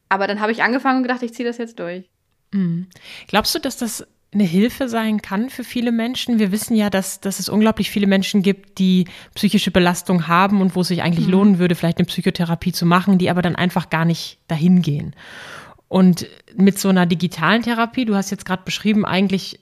Aber 0.09 0.27
dann 0.27 0.41
habe 0.41 0.53
ich 0.53 0.63
angefangen 0.63 0.99
und 0.99 1.03
gedacht, 1.03 1.23
ich 1.23 1.35
ziehe 1.35 1.49
das 1.49 1.59
jetzt 1.59 1.79
durch. 1.81 2.09
Mhm. 2.53 2.87
Glaubst 3.27 3.55
du, 3.55 3.59
dass 3.59 3.77
das 3.77 4.07
eine 4.35 4.45
Hilfe 4.45 4.89
sein 4.89 5.23
kann 5.23 5.49
für 5.49 5.65
viele 5.65 5.93
Menschen. 5.93 6.39
Wir 6.39 6.53
wissen 6.53 6.75
ja, 6.75 6.91
dass, 6.91 7.21
dass 7.21 7.39
es 7.39 7.49
unglaublich 7.49 7.91
viele 7.91 8.07
Menschen 8.07 8.43
gibt, 8.43 8.79
die 8.79 9.07
psychische 9.35 9.71
Belastung 9.71 10.29
haben 10.29 10.61
und 10.61 10.75
wo 10.75 10.81
es 10.81 10.89
sich 10.89 11.03
eigentlich 11.03 11.27
mhm. 11.27 11.33
lohnen 11.33 11.59
würde, 11.59 11.75
vielleicht 11.75 11.99
eine 11.99 12.07
Psychotherapie 12.07 12.73
zu 12.73 12.87
machen, 12.87 13.19
die 13.19 13.31
aber 13.31 13.43
dann 13.43 13.57
einfach 13.57 13.91
gar 13.91 14.05
nicht 14.05 14.39
dahin 14.49 14.83
gehen. 14.83 15.15
Und 15.89 16.27
mit 16.57 16.79
so 16.79 16.89
einer 16.89 17.07
digitalen 17.07 17.63
Therapie, 17.63 18.05
du 18.05 18.17
hast 18.17 18.31
jetzt 18.31 18.45
gerade 18.45 18.63
beschrieben, 18.65 19.05
eigentlich 19.05 19.61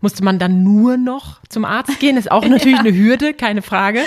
musste 0.00 0.24
man 0.24 0.38
dann 0.38 0.62
nur 0.62 0.96
noch 0.96 1.40
zum 1.48 1.64
Arzt 1.64 1.98
gehen. 2.00 2.16
Ist 2.16 2.30
auch 2.30 2.44
natürlich 2.48 2.78
ja. 2.78 2.84
eine 2.84 2.96
Hürde, 2.96 3.34
keine 3.34 3.62
Frage. 3.62 4.00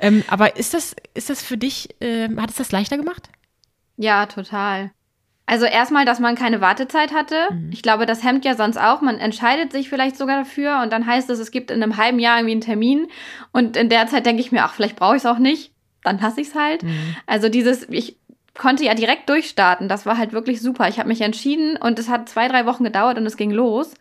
Ähm, 0.00 0.22
aber 0.28 0.56
ist 0.56 0.74
das, 0.74 0.94
ist 1.14 1.30
das 1.30 1.42
für 1.42 1.56
dich, 1.56 2.00
äh, 2.00 2.28
hat 2.36 2.50
es 2.50 2.56
das 2.56 2.72
leichter 2.72 2.96
gemacht? 2.96 3.30
Ja, 3.96 4.26
total. 4.26 4.90
Also 5.46 5.66
erstmal, 5.66 6.06
dass 6.06 6.20
man 6.20 6.36
keine 6.36 6.60
Wartezeit 6.60 7.12
hatte. 7.12 7.48
Mhm. 7.50 7.70
Ich 7.70 7.82
glaube, 7.82 8.06
das 8.06 8.24
hemmt 8.24 8.44
ja 8.44 8.54
sonst 8.54 8.78
auch. 8.78 9.02
Man 9.02 9.18
entscheidet 9.18 9.72
sich 9.72 9.90
vielleicht 9.90 10.16
sogar 10.16 10.38
dafür 10.38 10.80
und 10.82 10.92
dann 10.92 11.06
heißt 11.06 11.28
es, 11.28 11.38
es 11.38 11.50
gibt 11.50 11.70
in 11.70 11.82
einem 11.82 11.96
halben 11.96 12.18
Jahr 12.18 12.38
irgendwie 12.38 12.52
einen 12.52 12.60
Termin. 12.62 13.08
Und 13.52 13.76
in 13.76 13.88
der 13.88 14.06
Zeit 14.06 14.24
denke 14.24 14.40
ich 14.40 14.52
mir, 14.52 14.64
ach, 14.64 14.74
vielleicht 14.74 14.96
brauche 14.96 15.16
ich 15.16 15.22
es 15.22 15.26
auch 15.26 15.38
nicht. 15.38 15.72
Dann 16.02 16.18
lasse 16.18 16.40
ich 16.40 16.48
es 16.48 16.54
halt. 16.54 16.82
Mhm. 16.82 17.16
Also 17.26 17.48
dieses, 17.48 17.88
ich 17.90 18.16
konnte 18.54 18.84
ja 18.84 18.94
direkt 18.94 19.28
durchstarten. 19.28 19.88
Das 19.88 20.06
war 20.06 20.16
halt 20.16 20.32
wirklich 20.32 20.62
super. 20.62 20.88
Ich 20.88 20.98
habe 20.98 21.08
mich 21.08 21.20
entschieden 21.20 21.76
und 21.76 21.98
es 21.98 22.08
hat 22.08 22.28
zwei, 22.28 22.48
drei 22.48 22.64
Wochen 22.64 22.84
gedauert 22.84 23.18
und 23.18 23.26
es 23.26 23.36
ging 23.36 23.50
los. 23.50 23.94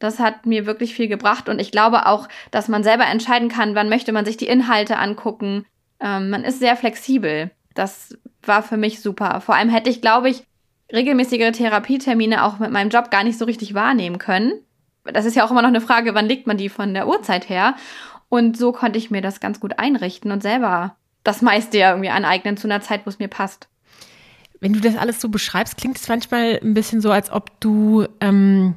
Das 0.00 0.18
hat 0.18 0.46
mir 0.46 0.66
wirklich 0.66 0.94
viel 0.94 1.08
gebracht 1.08 1.50
und 1.50 1.60
ich 1.60 1.70
glaube 1.70 2.06
auch, 2.06 2.26
dass 2.50 2.68
man 2.68 2.82
selber 2.82 3.04
entscheiden 3.06 3.50
kann, 3.50 3.74
wann 3.74 3.90
möchte 3.90 4.12
man 4.12 4.24
sich 4.24 4.38
die 4.38 4.46
Inhalte 4.46 4.96
angucken. 4.96 5.66
Ähm, 6.00 6.30
man 6.30 6.42
ist 6.42 6.58
sehr 6.58 6.74
flexibel. 6.74 7.50
Das 7.74 8.16
war 8.42 8.62
für 8.62 8.78
mich 8.78 9.00
super. 9.00 9.42
Vor 9.42 9.54
allem 9.54 9.68
hätte 9.68 9.90
ich, 9.90 10.00
glaube 10.00 10.30
ich, 10.30 10.44
regelmäßigere 10.92 11.52
Therapietermine 11.52 12.44
auch 12.44 12.58
mit 12.58 12.70
meinem 12.70 12.90
Job 12.90 13.10
gar 13.10 13.24
nicht 13.24 13.38
so 13.38 13.44
richtig 13.44 13.74
wahrnehmen 13.74 14.18
können. 14.18 14.52
Das 15.04 15.24
ist 15.24 15.36
ja 15.36 15.44
auch 15.44 15.50
immer 15.50 15.62
noch 15.62 15.68
eine 15.68 15.80
Frage, 15.80 16.14
wann 16.14 16.26
legt 16.26 16.46
man 16.46 16.56
die 16.56 16.68
von 16.68 16.94
der 16.94 17.08
Uhrzeit 17.08 17.48
her? 17.48 17.74
Und 18.28 18.56
so 18.56 18.72
konnte 18.72 18.98
ich 18.98 19.10
mir 19.10 19.22
das 19.22 19.40
ganz 19.40 19.60
gut 19.60 19.78
einrichten 19.78 20.30
und 20.30 20.42
selber 20.42 20.96
das 21.24 21.42
meiste 21.42 21.78
ja 21.78 21.90
irgendwie 21.90 22.10
aneignen 22.10 22.56
zu 22.56 22.66
einer 22.66 22.80
Zeit, 22.80 23.04
wo 23.04 23.10
es 23.10 23.18
mir 23.18 23.28
passt. 23.28 23.68
Wenn 24.60 24.72
du 24.72 24.80
das 24.80 24.96
alles 24.96 25.20
so 25.20 25.28
beschreibst, 25.28 25.76
klingt 25.78 25.96
es 25.98 26.08
manchmal 26.08 26.60
ein 26.62 26.74
bisschen 26.74 27.00
so, 27.00 27.10
als 27.10 27.30
ob 27.32 27.58
du 27.60 28.06
ähm, 28.20 28.76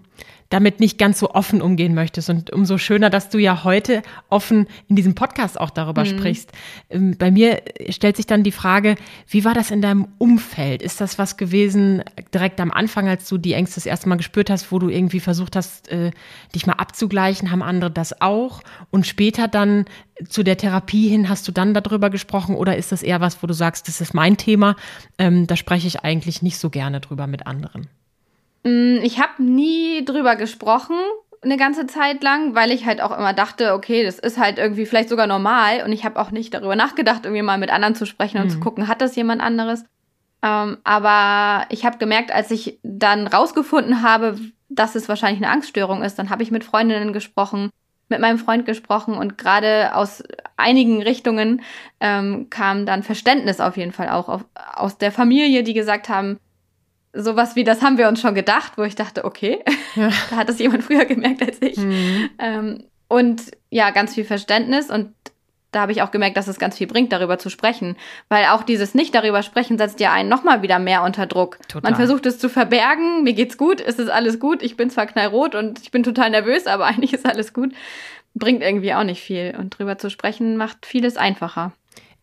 damit 0.54 0.80
nicht 0.80 1.00
ganz 1.00 1.18
so 1.18 1.32
offen 1.32 1.64
umgehen 1.64 1.96
möchtest. 1.96 2.30
Und 2.30 2.52
umso 2.52 2.78
schöner, 2.78 3.10
dass 3.10 3.30
du 3.30 3.40
ja 3.40 3.64
heute 3.64 4.04
offen 4.30 4.68
in 4.88 4.96
diesem 4.96 5.16
Podcast 5.16 5.60
auch 5.60 5.72
darüber 5.72 6.04
mhm. 6.04 6.10
sprichst. 6.10 6.52
Ähm, 6.92 7.18
bei 7.18 7.32
mir 7.32 7.64
stellt 7.90 8.18
sich 8.18 8.28
dann 8.28 8.44
die 8.44 8.52
Frage, 8.52 8.96
wie 9.28 9.46
war 9.46 9.56
das 9.56 9.72
in 9.72 9.82
deinem 9.82 10.08
Umfeld? 10.20 10.84
Ist 10.84 11.02
das 11.02 11.18
was 11.18 11.38
gewesen 11.38 12.04
direkt 12.36 12.62
am 12.62 12.70
Anfang, 12.70 13.08
als 13.08 13.28
du 13.28 13.40
die 13.40 13.54
Ängste 13.54 13.76
das 13.76 13.88
erste 13.88 14.08
Mal 14.08 14.18
gespürt 14.18 14.52
hast, 14.52 14.72
wo 14.72 14.78
du 14.78 14.90
irgendwie 14.90 15.20
versucht 15.20 15.56
hast, 15.56 15.88
äh, 15.90 16.12
dich 16.54 16.68
mal 16.68 16.74
abzugleichen? 16.74 17.50
Haben 17.50 17.64
andere 17.64 17.90
das 17.90 18.22
auch? 18.22 18.62
Und 18.92 19.08
später 19.08 19.48
dann 19.48 19.86
zu 20.30 20.44
der 20.44 20.58
Therapie 20.58 21.10
hin, 21.10 21.30
hast 21.30 21.48
du 21.48 21.52
dann 21.52 21.74
darüber 21.74 22.12
gesprochen 22.12 22.56
oder 22.56 22.78
ist 22.78 22.92
das 22.92 23.02
eher 23.02 23.22
was, 23.22 23.42
wo 23.42 23.48
du 23.48 23.56
sagst, 23.56 23.88
das 23.88 24.02
ist 24.02 24.14
mein 24.14 24.38
Thema, 24.38 24.76
ähm, 25.18 25.48
da 25.48 25.56
spreche 25.56 25.88
ich 25.88 26.02
eigentlich 26.02 26.44
nicht 26.44 26.60
so 26.60 26.70
gerne 26.70 27.00
drüber 27.00 27.26
mit 27.26 27.48
anderen? 27.48 27.88
Mm, 28.64 28.98
ich 29.04 29.20
habe 29.20 29.44
nie 29.44 30.04
drüber 30.06 30.36
gesprochen, 30.36 30.96
eine 31.44 31.58
ganze 31.58 31.88
Zeit 31.88 32.24
lang, 32.24 32.56
weil 32.56 32.72
ich 32.72 32.86
halt 32.86 33.02
auch 33.02 33.18
immer 33.18 33.34
dachte, 33.34 33.74
okay, 33.74 34.04
das 34.04 34.20
ist 34.20 34.38
halt 34.38 34.58
irgendwie 34.58 34.86
vielleicht 34.86 35.10
sogar 35.10 35.28
normal 35.28 35.84
und 35.84 35.92
ich 35.92 36.06
habe 36.06 36.20
auch 36.20 36.32
nicht 36.32 36.54
darüber 36.54 36.76
nachgedacht, 36.76 37.26
irgendwie 37.26 37.42
mal 37.42 37.58
mit 37.58 37.70
anderen 37.70 37.96
zu 37.96 38.06
sprechen 38.06 38.38
und 38.38 38.46
mhm. 38.46 38.50
zu 38.52 38.60
gucken, 38.60 38.88
hat 38.88 39.02
das 39.02 39.16
jemand 39.16 39.42
anderes? 39.42 39.84
Ähm, 40.42 40.78
aber 40.84 41.66
ich 41.70 41.86
habe 41.86 41.98
gemerkt, 41.98 42.34
als 42.34 42.52
ich 42.52 42.80
dann 42.84 43.28
rausgefunden 43.28 44.02
habe, 44.02 44.38
dass 44.70 44.96
es 44.96 45.10
wahrscheinlich 45.10 45.44
eine 45.44 45.52
Angststörung 45.52 46.02
ist, 46.02 46.18
dann 46.18 46.30
habe 46.30 46.44
ich 46.44 46.52
mit 46.52 46.64
Freundinnen 46.64 47.14
gesprochen, 47.14 47.70
mit 48.10 48.20
meinem 48.20 48.38
Freund 48.38 48.66
gesprochen 48.66 49.16
und 49.16 49.38
gerade 49.38 49.96
aus 49.96 50.24
einigen 50.58 51.02
Richtungen 51.02 51.62
ähm, 52.00 52.48
kam 52.50 52.86
dann 52.86 53.04
Verständnis 53.04 53.60
auf 53.60 53.78
jeden 53.78 53.92
Fall 53.92 54.10
auch 54.10 54.30
auf, 54.30 54.46
aus 54.76 54.98
der 54.98 55.12
Familie, 55.12 55.64
die 55.64 55.74
gesagt 55.74 56.10
haben, 56.10 56.38
sowas 57.14 57.56
wie, 57.56 57.64
das 57.64 57.82
haben 57.82 57.98
wir 57.98 58.08
uns 58.08 58.20
schon 58.20 58.36
gedacht, 58.36 58.74
wo 58.78 58.84
ich 58.84 58.96
dachte, 58.96 59.26
okay, 59.26 59.64
ja. 59.96 60.10
da 60.30 60.38
hat 60.38 60.50
das 60.50 60.60
jemand 60.60 60.84
früher 60.84 61.06
gemerkt 61.06 61.42
als 61.42 61.62
ich. 61.62 61.78
Mhm. 61.78 62.30
Ähm, 62.40 62.84
und 63.08 63.42
ja, 63.70 63.92
ganz 63.92 64.16
viel 64.16 64.26
Verständnis 64.26 64.90
und 64.90 65.14
da 65.72 65.82
habe 65.82 65.92
ich 65.92 66.04
auch 66.04 66.12
gemerkt, 66.12 66.38
dass 66.38 66.48
es 66.48 66.60
ganz 66.60 66.78
viel 66.78 66.86
bringt, 66.86 67.12
darüber 67.12 67.40
zu 67.40 67.50
sprechen. 67.50 67.98
Weil 68.30 68.46
auch 68.46 68.62
dieses 68.62 68.94
Nicht 68.94 69.16
darüber 69.16 69.42
sprechen 69.42 69.80
setzt 69.80 70.00
ja 70.00 70.14
einen 70.14 70.30
nochmal 70.30 70.62
wieder 70.62 70.78
mehr 70.78 71.02
unter 71.02 71.26
Druck. 71.26 71.58
Total. 71.68 71.90
Man 71.90 71.98
versucht 71.98 72.28
es 72.28 72.38
zu 72.38 72.48
verbergen, 72.48 73.24
mir 73.24 73.34
geht's 73.34 73.58
gut, 73.58 73.82
es 73.82 73.98
ist 73.98 74.10
alles 74.10 74.40
gut, 74.40 74.62
ich 74.62 74.78
bin 74.78 74.92
zwar 74.92 75.08
knallrot 75.08 75.56
und 75.56 75.82
ich 75.82 75.90
bin 75.90 76.04
total 76.04 76.30
nervös, 76.30 76.68
aber 76.68 76.86
eigentlich 76.88 77.14
ist 77.14 77.26
alles 77.26 77.54
gut. 77.54 77.74
Bringt 78.36 78.62
irgendwie 78.62 78.94
auch 78.94 79.04
nicht 79.04 79.22
viel. 79.22 79.56
Und 79.58 79.78
drüber 79.78 79.98
zu 79.98 80.10
sprechen 80.10 80.58
macht 80.58 80.86
vieles 80.86 81.18
einfacher 81.18 81.74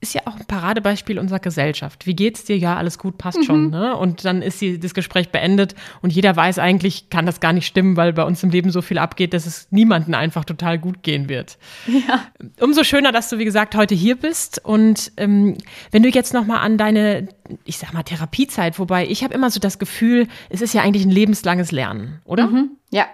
ist 0.01 0.15
ja 0.15 0.23
auch 0.25 0.37
ein 0.37 0.47
Paradebeispiel 0.47 1.19
unserer 1.19 1.41
Gesellschaft. 1.41 2.07
Wie 2.07 2.15
geht's 2.15 2.45
dir? 2.45 2.57
Ja, 2.57 2.77
alles 2.77 2.99
gut, 2.99 3.19
passt 3.19 3.39
mhm. 3.39 3.43
schon. 3.43 3.71
Ne? 3.71 3.97
Und 3.97 4.25
dann 4.25 4.41
ist 4.41 4.61
die, 4.61 4.81
das 4.81 4.95
Gespräch 4.95 5.31
beendet 5.31 5.75
und 6.01 6.13
jeder 6.13 6.35
weiß 6.35 6.59
eigentlich, 6.59 7.11
kann 7.11 7.27
das 7.27 7.41
gar 7.41 7.53
nicht 7.53 7.67
stimmen, 7.67 7.97
weil 7.97 8.13
bei 8.15 8.25
uns 8.25 8.43
im 8.43 8.51
Leben 8.51 8.71
so 8.71 8.81
viel 8.81 8.99
abgeht, 8.99 9.35
dass 9.35 9.47
es 9.47 9.69
niemandem 9.71 10.15
einfach 10.15 10.45
total 10.45 10.79
gut 10.79 11.03
gehen 11.03 11.29
wird. 11.29 11.59
Ja. 11.87 12.27
Umso 12.61 12.83
schöner, 12.83 13.13
dass 13.13 13.29
du, 13.29 13.39
wie 13.39 13.45
gesagt, 13.45 13.75
heute 13.75 13.95
hier 13.95 14.17
bist. 14.17 14.65
Und 14.65 15.13
ähm, 15.19 15.59
wenn 15.91 16.03
du 16.03 16.09
jetzt 16.09 16.33
nochmal 16.33 16.59
an 16.59 16.79
deine, 16.79 17.29
ich 17.65 17.77
sag 17.77 17.93
mal, 17.93 18.03
Therapiezeit, 18.03 18.79
wobei 18.79 19.07
ich 19.07 19.23
habe 19.23 19.35
immer 19.35 19.51
so 19.51 19.61
das 19.61 19.79
Gefühl, 19.79 20.29
es 20.49 20.63
ist 20.63 20.73
ja 20.73 20.83
eigentlich 20.83 21.05
ein 21.05 21.11
lebenslanges 21.11 21.73
Lernen, 21.73 22.21
oder? 22.25 22.47
Mhm. 22.47 22.71
Ja, 22.91 23.07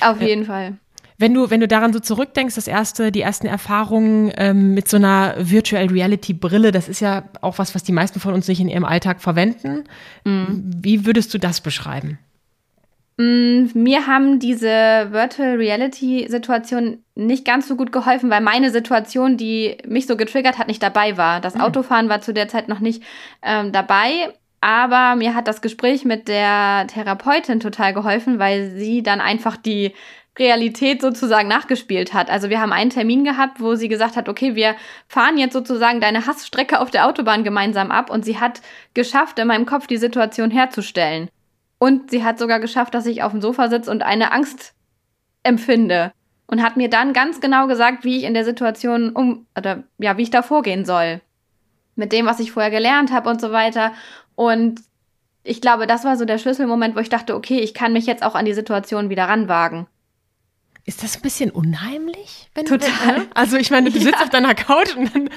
auf 0.00 0.20
jeden 0.20 0.42
äh, 0.42 0.46
Fall. 0.46 0.78
Wenn 1.20 1.34
du, 1.34 1.50
wenn 1.50 1.58
du 1.58 1.66
daran 1.66 1.92
so 1.92 1.98
zurückdenkst, 1.98 2.54
das 2.54 2.68
erste, 2.68 3.10
die 3.10 3.22
ersten 3.22 3.48
Erfahrungen 3.48 4.32
ähm, 4.36 4.74
mit 4.74 4.88
so 4.88 4.96
einer 4.96 5.34
Virtual 5.38 5.86
Reality 5.86 6.32
Brille, 6.32 6.70
das 6.70 6.88
ist 6.88 7.00
ja 7.00 7.24
auch 7.40 7.58
was, 7.58 7.74
was 7.74 7.82
die 7.82 7.92
meisten 7.92 8.20
von 8.20 8.34
uns 8.34 8.46
nicht 8.46 8.60
in 8.60 8.68
ihrem 8.68 8.84
Alltag 8.84 9.20
verwenden. 9.20 9.84
Mhm. 10.24 10.70
Wie 10.80 11.06
würdest 11.06 11.34
du 11.34 11.38
das 11.38 11.60
beschreiben? 11.60 12.18
Mm, 13.18 13.66
mir 13.74 14.06
haben 14.06 14.38
diese 14.38 15.08
Virtual 15.10 15.56
Reality 15.56 16.26
Situationen 16.28 17.04
nicht 17.16 17.44
ganz 17.44 17.66
so 17.66 17.74
gut 17.74 17.90
geholfen, 17.90 18.30
weil 18.30 18.40
meine 18.40 18.70
Situation, 18.70 19.36
die 19.36 19.76
mich 19.88 20.06
so 20.06 20.16
getriggert 20.16 20.56
hat, 20.56 20.68
nicht 20.68 20.82
dabei 20.82 21.16
war. 21.16 21.40
Das 21.40 21.56
mhm. 21.56 21.62
Autofahren 21.62 22.08
war 22.08 22.20
zu 22.20 22.32
der 22.32 22.46
Zeit 22.46 22.68
noch 22.68 22.78
nicht 22.78 23.02
ähm, 23.42 23.72
dabei. 23.72 24.32
Aber 24.60 25.16
mir 25.16 25.34
hat 25.34 25.48
das 25.48 25.62
Gespräch 25.62 26.04
mit 26.04 26.28
der 26.28 26.86
Therapeutin 26.88 27.58
total 27.58 27.92
geholfen, 27.92 28.38
weil 28.38 28.70
sie 28.70 29.02
dann 29.02 29.20
einfach 29.20 29.56
die 29.56 29.94
Realität 30.38 31.00
sozusagen 31.00 31.48
nachgespielt 31.48 32.14
hat. 32.14 32.30
Also 32.30 32.50
wir 32.50 32.60
haben 32.60 32.72
einen 32.72 32.90
Termin 32.90 33.24
gehabt, 33.24 33.60
wo 33.60 33.74
sie 33.74 33.88
gesagt 33.88 34.16
hat, 34.16 34.28
okay, 34.28 34.54
wir 34.54 34.76
fahren 35.06 35.38
jetzt 35.38 35.52
sozusagen 35.52 36.00
deine 36.00 36.26
Hassstrecke 36.26 36.80
auf 36.80 36.90
der 36.90 37.06
Autobahn 37.06 37.44
gemeinsam 37.44 37.90
ab 37.90 38.10
und 38.10 38.24
sie 38.24 38.38
hat 38.38 38.60
geschafft, 38.94 39.38
in 39.38 39.48
meinem 39.48 39.66
Kopf 39.66 39.86
die 39.86 39.96
Situation 39.96 40.50
herzustellen. 40.50 41.28
Und 41.78 42.10
sie 42.10 42.24
hat 42.24 42.38
sogar 42.38 42.60
geschafft, 42.60 42.94
dass 42.94 43.06
ich 43.06 43.22
auf 43.22 43.32
dem 43.32 43.40
Sofa 43.40 43.68
sitze 43.68 43.90
und 43.90 44.02
eine 44.02 44.32
Angst 44.32 44.74
empfinde 45.42 46.12
und 46.46 46.62
hat 46.62 46.76
mir 46.76 46.90
dann 46.90 47.12
ganz 47.12 47.40
genau 47.40 47.66
gesagt, 47.66 48.04
wie 48.04 48.18
ich 48.18 48.24
in 48.24 48.34
der 48.34 48.44
Situation 48.44 49.10
um 49.10 49.46
oder 49.56 49.84
ja, 49.98 50.16
wie 50.16 50.22
ich 50.22 50.30
da 50.30 50.42
vorgehen 50.42 50.84
soll. 50.84 51.20
Mit 51.94 52.12
dem, 52.12 52.26
was 52.26 52.40
ich 52.40 52.52
vorher 52.52 52.70
gelernt 52.70 53.12
habe 53.12 53.28
und 53.28 53.40
so 53.40 53.52
weiter. 53.52 53.92
Und 54.34 54.80
ich 55.44 55.60
glaube, 55.60 55.86
das 55.86 56.04
war 56.04 56.16
so 56.16 56.24
der 56.24 56.38
Schlüsselmoment, 56.38 56.96
wo 56.96 57.00
ich 57.00 57.08
dachte, 57.08 57.34
okay, 57.34 57.58
ich 57.60 57.74
kann 57.74 57.92
mich 57.92 58.06
jetzt 58.06 58.22
auch 58.22 58.34
an 58.34 58.44
die 58.44 58.54
Situation 58.54 59.10
wieder 59.10 59.24
ranwagen. 59.24 59.86
Ist 60.88 61.02
das 61.02 61.16
ein 61.16 61.20
bisschen 61.20 61.50
unheimlich? 61.50 62.48
Total. 62.54 62.80
Du, 62.80 63.26
also 63.34 63.58
ich 63.58 63.70
meine, 63.70 63.90
du 63.90 64.00
sitzt 64.00 64.14
ja. 64.18 64.22
auf 64.22 64.30
deiner 64.30 64.54
Couch 64.54 64.96
und 64.96 65.14
dann. 65.14 65.28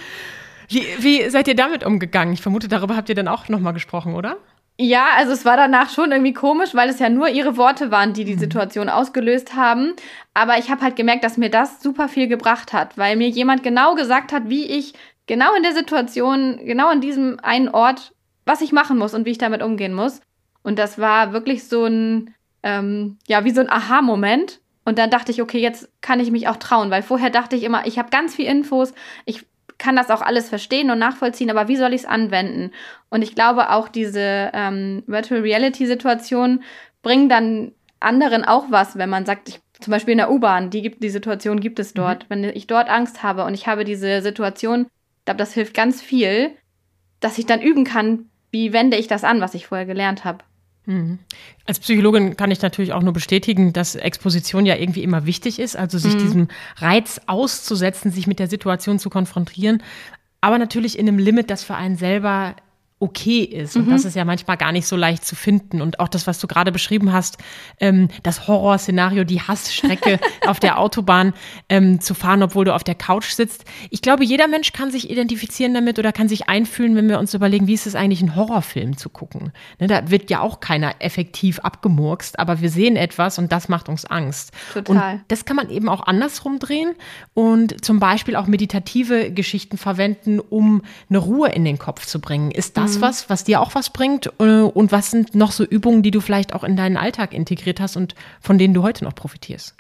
Wie, 0.70 0.86
wie 1.00 1.30
seid 1.30 1.50
ihr 1.50 1.58
damit 1.58 1.86
umgegangen? 1.86 2.34
Ich 2.34 2.42
vermute, 2.42 2.70
darüber 2.70 2.96
habt 2.96 3.10
ihr 3.10 3.16
dann 3.16 3.28
auch 3.28 3.50
nochmal 3.50 3.74
gesprochen, 3.74 4.16
oder? 4.16 4.38
Ja, 4.80 5.08
also 5.18 5.34
es 5.34 5.44
war 5.44 5.58
danach 5.58 5.90
schon 5.90 6.14
irgendwie 6.14 6.32
komisch, 6.32 6.74
weil 6.74 6.88
es 6.88 7.00
ja 7.00 7.10
nur 7.10 7.28
ihre 7.28 7.58
Worte 7.58 7.92
waren, 7.92 8.14
die 8.14 8.24
die 8.24 8.36
mhm. 8.36 8.40
Situation 8.40 8.88
ausgelöst 8.88 9.54
haben. 9.54 9.94
Aber 10.34 10.58
ich 10.58 10.72
habe 10.72 10.84
halt 10.84 10.96
gemerkt, 10.96 11.26
dass 11.26 11.36
mir 11.36 11.50
das 11.50 11.84
super 11.84 12.08
viel 12.08 12.30
gebracht 12.30 12.72
hat, 12.72 12.98
weil 12.98 13.18
mir 13.18 13.28
jemand 13.28 13.62
genau 13.62 13.96
gesagt 13.96 14.32
hat, 14.32 14.48
wie 14.48 14.64
ich 14.64 14.94
genau 15.28 15.54
in 15.54 15.64
der 15.64 15.74
Situation, 15.74 16.62
genau 16.64 16.88
an 16.88 17.02
diesem 17.02 17.42
einen 17.42 17.68
Ort, 17.68 18.14
was 18.46 18.62
ich 18.62 18.72
machen 18.72 18.98
muss 18.98 19.14
und 19.14 19.26
wie 19.26 19.32
ich 19.32 19.38
damit 19.38 19.62
umgehen 19.62 19.94
muss. 19.94 20.22
Und 20.64 20.80
das 20.80 20.98
war 20.98 21.34
wirklich 21.34 21.68
so 21.68 21.84
ein, 21.84 22.34
ähm, 22.64 23.18
ja, 23.28 23.44
wie 23.44 23.52
so 23.52 23.60
ein 23.60 23.70
Aha-Moment. 23.70 24.61
Und 24.84 24.98
dann 24.98 25.10
dachte 25.10 25.32
ich, 25.32 25.42
okay, 25.42 25.60
jetzt 25.60 25.90
kann 26.02 26.20
ich 26.20 26.32
mich 26.32 26.48
auch 26.48 26.58
trauen, 26.58 26.90
weil 26.90 27.04
vorher 27.04 27.30
dachte 27.30 27.56
ich 27.56 27.64
immer, 27.64 27.86
ich 27.86 28.00
habe 28.00 28.10
ganz 28.10 28.36
viel 28.36 28.46
Infos, 28.46 28.94
ich 29.26 29.46
kann 29.78 29.96
das 29.96 30.10
auch 30.10 30.22
alles 30.22 30.50
verstehen 30.50 30.92
und 30.92 31.00
nachvollziehen, 31.00 31.50
aber 31.50 31.68
wie 31.68 31.76
soll 31.76 31.94
ich 31.94 32.02
es 32.02 32.08
anwenden? 32.08 32.72
Und 33.10 33.24
ich 33.24 33.36
glaube 33.36 33.72
auch 33.72 33.88
diese 33.88 34.52
ähm, 34.54 35.04
Virtual 35.08 35.42
Reality 35.42 35.88
Situation 35.88 36.64
bringen 37.02 37.30
dann 37.30 37.72
anderen 38.00 38.44
auch 38.46 38.66
was, 38.70 38.98
wenn 38.98 39.10
man 39.10 39.26
sagt, 39.26 39.50
ich, 39.50 39.60
zum 39.80 39.92
Beispiel 39.92 40.14
in 40.14 40.20
der 40.20 40.32
U-Bahn, 40.32 40.70
die 40.70 40.82
gibt 40.82 41.04
die 41.04 41.10
Situation 41.10 41.60
gibt 41.60 41.80
es 41.80 41.94
dort. 41.94 42.24
Mhm. 42.24 42.26
Wenn 42.30 42.44
ich 42.44 42.68
dort 42.68 42.90
Angst 42.90 43.24
habe 43.24 43.44
und 43.44 43.54
ich 43.54 43.68
habe 43.68 43.84
diese 43.84 44.22
Situation, 44.22 44.88
ich 45.20 45.26
glaube, 45.26 45.40
das 45.40 45.54
hilft 45.54 45.74
ganz 45.74 46.02
viel, 46.02 46.52
dass 47.20 47.38
ich 47.38 47.46
dann 47.46 47.62
üben 47.62 47.84
kann, 47.84 48.30
wie 48.52 48.74
wende 48.74 48.98
ich 48.98 49.08
das 49.08 49.24
an, 49.24 49.42
was 49.42 49.54
ich 49.54 49.68
vorher 49.68 49.86
gelernt 49.86 50.26
habe. 50.26 50.44
Mhm. 50.86 51.20
Als 51.66 51.80
Psychologin 51.80 52.36
kann 52.38 52.52
ich 52.52 52.62
natürlich 52.62 52.94
auch 52.94 53.04
nur 53.04 53.14
bestätigen, 53.14 53.72
dass 53.74 53.96
Exposition 53.96 54.66
ja 54.66 54.76
irgendwie 54.76 55.04
immer 55.04 55.26
wichtig 55.26 55.60
ist, 55.60 55.76
also 55.76 55.98
sich 55.98 56.16
mhm. 56.16 56.20
diesem 56.20 56.48
Reiz 56.78 57.22
auszusetzen, 57.28 58.12
sich 58.12 58.28
mit 58.28 58.40
der 58.40 58.48
Situation 58.48 58.98
zu 58.98 59.10
konfrontieren, 59.10 59.84
aber 60.42 60.58
natürlich 60.58 60.98
in 60.98 61.08
einem 61.08 61.20
Limit, 61.20 61.52
das 61.52 61.64
für 61.64 61.76
einen 61.76 61.96
selber 61.96 62.56
okay 63.02 63.42
ist. 63.42 63.76
Und 63.76 63.88
mhm. 63.88 63.92
das 63.92 64.06
ist 64.06 64.16
ja 64.16 64.24
manchmal 64.24 64.58
gar 64.58 64.72
nicht 64.72 64.86
so 64.86 64.96
leicht 64.96 65.26
zu 65.26 65.36
finden. 65.36 65.82
Und 65.82 66.00
auch 66.00 66.08
das, 66.08 66.28
was 66.28 66.40
du 66.40 66.48
gerade 66.48 66.72
beschrieben 66.72 67.12
hast, 67.12 67.40
ähm, 67.80 68.10
das 68.22 68.48
Horrorszenario, 68.48 69.24
die 69.24 69.42
Hassstrecke 69.42 70.20
auf 70.48 70.60
der 70.60 70.80
Autobahn 70.80 71.34
ähm, 71.68 72.00
zu 72.00 72.14
fahren, 72.14 72.44
obwohl 72.44 72.66
du 72.66 72.76
auf 72.76 72.84
der 72.84 72.94
Couch 72.94 73.32
sitzt. 73.32 73.66
Ich 73.90 74.04
glaube, 74.04 74.24
jeder 74.24 74.48
Mensch 74.48 74.72
kann 74.72 74.92
sich 74.92 75.10
identifizieren 75.10 75.74
damit 75.74 75.98
oder 75.98 76.12
kann 76.12 76.30
sich 76.30 76.48
einfühlen, 76.48 76.96
wenn 76.96 77.10
wir 77.10 77.18
uns 77.18 77.34
überlegen, 77.34 77.66
wie 77.66 77.74
ist 77.74 77.88
es 77.88 77.96
eigentlich, 77.96 78.22
einen 78.22 78.36
Horrorfilm 78.36 78.96
zu 78.98 79.10
gucken. 79.10 79.52
Ne, 79.80 79.88
da 79.88 80.12
wird 80.12 80.30
ja 80.30 80.42
auch 80.42 80.60
keiner 80.60 80.94
effektiv 81.00 81.60
abgemurkst, 81.60 82.38
aber 82.38 82.62
wir 82.62 82.70
sehen 82.70 82.96
etwas 82.96 83.40
und 83.40 83.52
das 83.52 83.68
macht 83.68 83.90
uns 83.90 84.06
Angst. 84.06 84.52
Total. 84.74 85.16
Und 85.16 85.22
das 85.28 85.46
kann 85.46 85.56
man 85.56 85.72
eben 85.72 85.90
auch 85.90 86.06
andersrum 86.06 86.60
drehen 86.60 86.94
und 87.34 87.84
zum 87.84 88.00
Beispiel 88.00 88.36
auch 88.36 88.46
meditative 88.46 89.32
Geschichten 89.32 89.78
verwenden, 89.78 90.40
um 90.40 90.84
eine 91.10 91.18
Ruhe 91.18 91.50
in 91.50 91.66
den 91.66 91.80
Kopf 91.80 92.06
zu 92.06 92.22
bringen. 92.22 92.52
Ist 92.52 92.78
das 92.78 92.91
das 92.92 92.98
mhm. 92.98 93.02
was, 93.02 93.30
was 93.30 93.44
dir 93.44 93.62
auch 93.62 93.76
was 93.76 93.90
bringt? 93.90 94.28
Äh, 94.40 94.62
und 94.62 94.92
was 94.92 95.12
sind 95.12 95.36
noch 95.36 95.52
so 95.52 95.64
Übungen, 95.64 96.04
die 96.04 96.12
du 96.12 96.22
vielleicht 96.22 96.54
auch 96.54 96.64
in 96.64 96.76
deinen 96.76 96.98
Alltag 96.98 97.34
integriert 97.34 97.80
hast 97.80 97.96
und 97.96 98.16
von 98.42 98.58
denen 98.58 98.74
du 98.74 98.84
heute 98.84 99.04
noch 99.04 99.16
profitierst? 99.16 99.76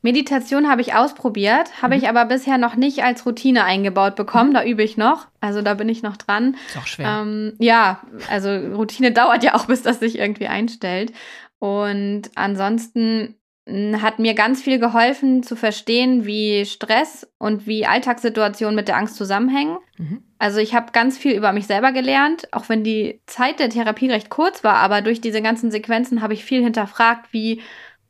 Meditation 0.00 0.68
habe 0.68 0.80
ich 0.80 0.94
ausprobiert, 0.94 1.82
habe 1.82 1.94
mhm. 1.94 2.02
ich 2.02 2.08
aber 2.08 2.24
bisher 2.24 2.56
noch 2.56 2.76
nicht 2.76 3.02
als 3.02 3.26
Routine 3.26 3.64
eingebaut 3.64 4.16
bekommen. 4.16 4.50
Mhm. 4.50 4.54
Da 4.54 4.64
übe 4.64 4.82
ich 4.82 4.96
noch. 4.96 5.26
Also 5.40 5.60
da 5.60 5.74
bin 5.74 5.88
ich 5.88 6.02
noch 6.02 6.16
dran. 6.16 6.56
Ist 6.68 6.78
auch 6.78 6.86
schwer. 6.86 7.20
Ähm, 7.22 7.54
ja, 7.58 8.00
also 8.30 8.50
Routine 8.50 9.12
dauert 9.12 9.44
ja 9.44 9.54
auch, 9.54 9.66
bis 9.66 9.82
das 9.82 10.00
sich 10.00 10.18
irgendwie 10.18 10.46
einstellt. 10.46 11.12
Und 11.58 12.30
ansonsten 12.36 13.34
hat 14.00 14.18
mir 14.18 14.34
ganz 14.34 14.62
viel 14.62 14.78
geholfen 14.78 15.42
zu 15.42 15.54
verstehen, 15.54 16.24
wie 16.24 16.64
Stress 16.64 17.30
und 17.38 17.66
wie 17.66 17.84
Alltagssituationen 17.84 18.74
mit 18.74 18.88
der 18.88 18.96
Angst 18.96 19.16
zusammenhängen. 19.16 19.76
Mhm. 19.98 20.22
Also 20.38 20.58
ich 20.58 20.74
habe 20.74 20.92
ganz 20.92 21.18
viel 21.18 21.32
über 21.32 21.52
mich 21.52 21.66
selber 21.66 21.92
gelernt, 21.92 22.48
auch 22.52 22.68
wenn 22.68 22.82
die 22.82 23.20
Zeit 23.26 23.60
der 23.60 23.68
Therapie 23.68 24.10
recht 24.10 24.30
kurz 24.30 24.64
war, 24.64 24.76
aber 24.76 25.02
durch 25.02 25.20
diese 25.20 25.42
ganzen 25.42 25.70
Sequenzen 25.70 26.22
habe 26.22 26.32
ich 26.32 26.44
viel 26.44 26.62
hinterfragt, 26.62 27.32
wie 27.32 27.60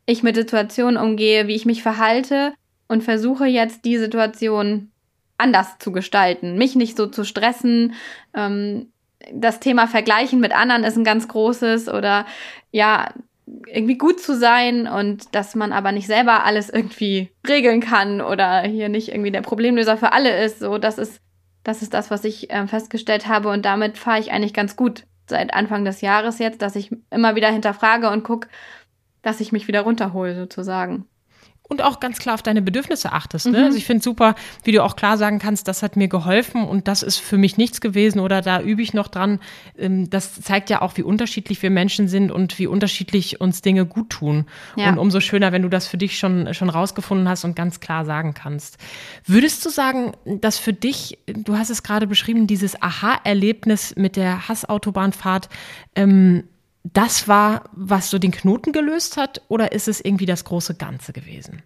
ich 0.07 0.23
mit 0.23 0.37
Situationen 0.37 0.97
umgehe, 0.97 1.49
wie 1.49 1.57
ich 1.57 1.67
mich 1.67 1.83
verhalte 1.83 2.55
und 2.87 3.03
versuche 3.03 3.47
jetzt 3.47 3.85
die 3.85 3.99
Situation 3.99 4.93
anders 5.38 5.79
zu 5.79 5.91
gestalten, 5.91 6.57
mich 6.57 6.77
nicht 6.77 6.97
so 6.97 7.07
zu 7.07 7.25
stressen. 7.25 7.95
Ähm, 8.33 8.93
das 9.33 9.59
Thema 9.59 9.88
Vergleichen 9.88 10.38
mit 10.38 10.55
anderen 10.55 10.85
ist 10.85 10.97
ein 10.97 11.05
ganz 11.05 11.27
großes 11.27 11.88
oder 11.88 12.27
ja, 12.71 13.12
irgendwie 13.67 13.99
gut 13.99 14.21
zu 14.21 14.37
sein 14.37 14.87
und 14.87 15.35
dass 15.35 15.55
man 15.55 15.73
aber 15.73 15.93
nicht 15.93 16.07
selber 16.07 16.45
alles 16.45 16.71
irgendwie 16.71 17.31
regeln 17.47 17.81
kann 17.81 18.21
oder 18.21 18.62
hier 18.62 18.88
nicht 18.88 19.09
irgendwie 19.09 19.31
der 19.31 19.43
Problemlöser 19.43 19.97
für 19.97 20.12
alle 20.12 20.45
ist. 20.45 20.61
So, 20.61 20.78
das 20.78 20.99
ist, 20.99 21.21
das 21.64 21.83
ist 21.83 21.95
das, 21.95 22.11
was 22.11 22.25
ich 22.25 22.50
äh, 22.50 22.67
festgestellt 22.67 23.28
habe 23.28 23.49
und 23.50 23.64
damit 23.64 23.99
fahre 23.99 24.21
ich 24.21 24.33
eigentlich 24.33 24.55
ganz 24.55 24.76
gut 24.76 25.05
seit 25.26 25.52
Anfang 25.52 25.85
des 25.85 26.00
Jahres 26.00 26.38
jetzt, 26.38 26.62
dass 26.62 26.76
ich 26.76 26.90
immer 27.11 27.35
wieder 27.35 27.50
hinterfrage 27.50 28.11
und 28.11 28.25
gucke, 28.25 28.49
dass 29.23 29.40
ich 29.40 29.52
mich 29.52 29.69
wieder 29.69 29.83
runterhole 29.83 30.35
sozusagen 30.35 31.07
und 31.69 31.83
auch 31.83 32.01
ganz 32.01 32.19
klar 32.19 32.35
auf 32.35 32.43
deine 32.43 32.63
Bedürfnisse 32.63 33.13
achtest. 33.13 33.47
Ne? 33.47 33.59
Mhm. 33.59 33.65
Also 33.65 33.79
ich 33.79 33.85
finde 33.85 34.03
super, 34.03 34.35
wie 34.65 34.73
du 34.73 34.83
auch 34.83 34.97
klar 34.97 35.19
sagen 35.19 35.39
kannst, 35.39 35.69
das 35.69 35.83
hat 35.83 35.97
mir 35.97 36.09
geholfen 36.09 36.65
und 36.65 36.89
das 36.89 37.03
ist 37.03 37.19
für 37.19 37.37
mich 37.37 37.59
nichts 37.59 37.81
gewesen 37.81 38.21
oder 38.21 38.41
da 38.41 38.63
übe 38.63 38.81
ich 38.81 38.95
noch 38.95 39.09
dran. 39.09 39.39
Ähm, 39.77 40.09
das 40.09 40.41
zeigt 40.41 40.71
ja 40.71 40.81
auch, 40.81 40.97
wie 40.97 41.03
unterschiedlich 41.03 41.63
wir 41.63 41.71
Menschen 41.71 42.09
sind 42.09 42.33
und 42.33 42.59
wie 42.59 42.67
unterschiedlich 42.67 43.41
uns 43.41 43.61
Dinge 43.61 43.85
gut 43.85 44.11
tun. 44.11 44.47
Ja. 44.77 44.89
Und 44.89 44.99
umso 44.99 45.21
schöner, 45.21 45.53
wenn 45.53 45.63
du 45.63 45.69
das 45.69 45.87
für 45.87 45.99
dich 45.99 46.19
schon, 46.19 46.55
schon 46.55 46.71
rausgefunden 46.71 47.29
hast 47.29 47.45
und 47.45 47.55
ganz 47.55 47.81
klar 47.81 48.07
sagen 48.07 48.33
kannst. 48.33 48.79
Würdest 49.27 49.65
du 49.67 49.69
sagen, 49.69 50.13
dass 50.25 50.59
für 50.59 50.73
dich, 50.73 51.19
du 51.27 51.59
hast 51.59 51.69
es 51.69 51.83
gerade 51.83 52.07
beschrieben, 52.07 52.47
dieses 52.47 52.81
Aha-Erlebnis 52.81 53.95
mit 53.95 54.17
der 54.17 54.49
Hassautobahnfahrt, 54.49 55.51
ähm, 55.95 56.45
das 56.85 57.29
war, 57.29 57.65
was 57.73 58.11
so 58.11 58.19
den 58.19 58.31
Knoten 58.31 58.73
gelöst 58.73 59.17
hat, 59.17 59.43
oder 59.49 59.73
ist 59.73 59.89
es 59.89 60.01
irgendwie 60.01 60.27
das 60.27 60.45
große 60.45 60.75
Ganze 60.75 61.13
gewesen? 61.13 61.63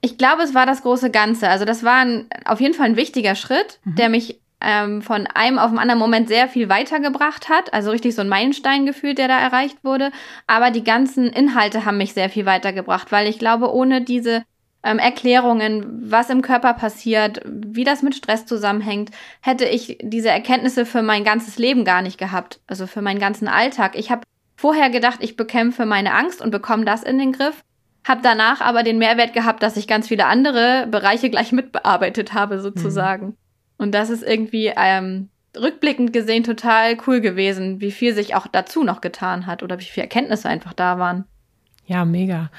Ich 0.00 0.18
glaube, 0.18 0.42
es 0.42 0.54
war 0.54 0.66
das 0.66 0.82
große 0.82 1.10
Ganze. 1.10 1.48
Also 1.48 1.64
das 1.64 1.84
war 1.84 2.04
ein, 2.04 2.26
auf 2.44 2.60
jeden 2.60 2.74
Fall 2.74 2.86
ein 2.86 2.96
wichtiger 2.96 3.34
Schritt, 3.34 3.78
mhm. 3.84 3.94
der 3.94 4.08
mich 4.08 4.40
ähm, 4.60 5.02
von 5.02 5.26
einem 5.26 5.58
auf 5.58 5.70
den 5.70 5.78
anderen 5.78 5.98
Moment 5.98 6.28
sehr 6.28 6.48
viel 6.48 6.68
weitergebracht 6.68 7.48
hat. 7.48 7.72
Also 7.72 7.90
richtig 7.90 8.14
so 8.14 8.22
ein 8.22 8.28
Meilenstein 8.28 8.86
gefühlt, 8.86 9.18
der 9.18 9.28
da 9.28 9.38
erreicht 9.38 9.84
wurde. 9.84 10.10
Aber 10.46 10.70
die 10.70 10.84
ganzen 10.84 11.26
Inhalte 11.26 11.84
haben 11.84 11.98
mich 11.98 12.14
sehr 12.14 12.30
viel 12.30 12.46
weitergebracht, 12.46 13.12
weil 13.12 13.28
ich 13.28 13.38
glaube, 13.38 13.72
ohne 13.72 14.02
diese 14.02 14.42
ähm, 14.82 14.98
Erklärungen, 14.98 16.10
was 16.10 16.30
im 16.30 16.42
Körper 16.42 16.74
passiert, 16.74 17.40
wie 17.44 17.84
das 17.84 18.02
mit 18.02 18.16
Stress 18.16 18.46
zusammenhängt, 18.46 19.10
hätte 19.40 19.64
ich 19.64 19.98
diese 20.02 20.30
Erkenntnisse 20.30 20.86
für 20.86 21.02
mein 21.02 21.22
ganzes 21.22 21.58
Leben 21.58 21.84
gar 21.84 22.02
nicht 22.02 22.18
gehabt. 22.18 22.60
Also 22.66 22.86
für 22.86 23.02
meinen 23.02 23.20
ganzen 23.20 23.48
Alltag. 23.48 23.96
Ich 23.96 24.10
habe 24.10 24.22
vorher 24.62 24.90
gedacht, 24.90 25.18
ich 25.22 25.36
bekämpfe 25.36 25.86
meine 25.86 26.14
Angst 26.14 26.40
und 26.40 26.52
bekomme 26.52 26.84
das 26.84 27.02
in 27.02 27.18
den 27.18 27.32
Griff. 27.32 27.64
Hab 28.06 28.22
danach 28.22 28.60
aber 28.60 28.84
den 28.84 28.96
Mehrwert 28.96 29.32
gehabt, 29.32 29.60
dass 29.60 29.76
ich 29.76 29.88
ganz 29.88 30.06
viele 30.06 30.26
andere 30.26 30.86
Bereiche 30.88 31.30
gleich 31.30 31.50
mitbearbeitet 31.50 32.32
habe, 32.32 32.60
sozusagen. 32.60 33.26
Mhm. 33.26 33.36
Und 33.78 33.92
das 33.92 34.08
ist 34.08 34.22
irgendwie 34.22 34.72
ähm, 34.76 35.30
rückblickend 35.56 36.12
gesehen 36.12 36.44
total 36.44 36.96
cool 37.08 37.20
gewesen, 37.20 37.80
wie 37.80 37.90
viel 37.90 38.14
sich 38.14 38.36
auch 38.36 38.46
dazu 38.46 38.84
noch 38.84 39.00
getan 39.00 39.46
hat 39.46 39.64
oder 39.64 39.80
wie 39.80 39.84
viele 39.84 40.04
Erkenntnisse 40.04 40.48
einfach 40.48 40.74
da 40.74 40.96
waren. 40.96 41.24
Ja, 41.86 42.04
mega. 42.04 42.52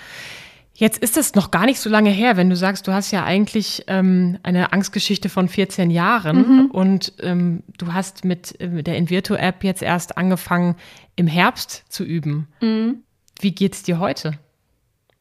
Jetzt 0.75 0.97
ist 0.97 1.17
es 1.17 1.35
noch 1.35 1.51
gar 1.51 1.65
nicht 1.65 1.79
so 1.79 1.89
lange 1.89 2.09
her, 2.09 2.35
wenn 2.35 2.49
du 2.49 2.55
sagst, 2.55 2.87
du 2.87 2.93
hast 2.93 3.11
ja 3.11 3.23
eigentlich 3.23 3.83
ähm, 3.87 4.39
eine 4.41 4.73
Angstgeschichte 4.73 5.29
von 5.29 5.47
14 5.47 5.91
Jahren 5.91 6.37
mhm. 6.37 6.71
und 6.71 7.13
ähm, 7.21 7.61
du 7.77 7.93
hast 7.93 8.25
mit, 8.25 8.59
äh, 8.59 8.67
mit 8.67 8.87
der 8.87 8.97
Invirto-App 8.97 9.63
jetzt 9.63 9.83
erst 9.83 10.17
angefangen, 10.17 10.75
im 11.15 11.27
Herbst 11.27 11.83
zu 11.89 12.03
üben. 12.03 12.47
Mhm. 12.59 13.03
Wie 13.39 13.53
geht's 13.53 13.83
dir 13.83 13.99
heute? 13.99 14.39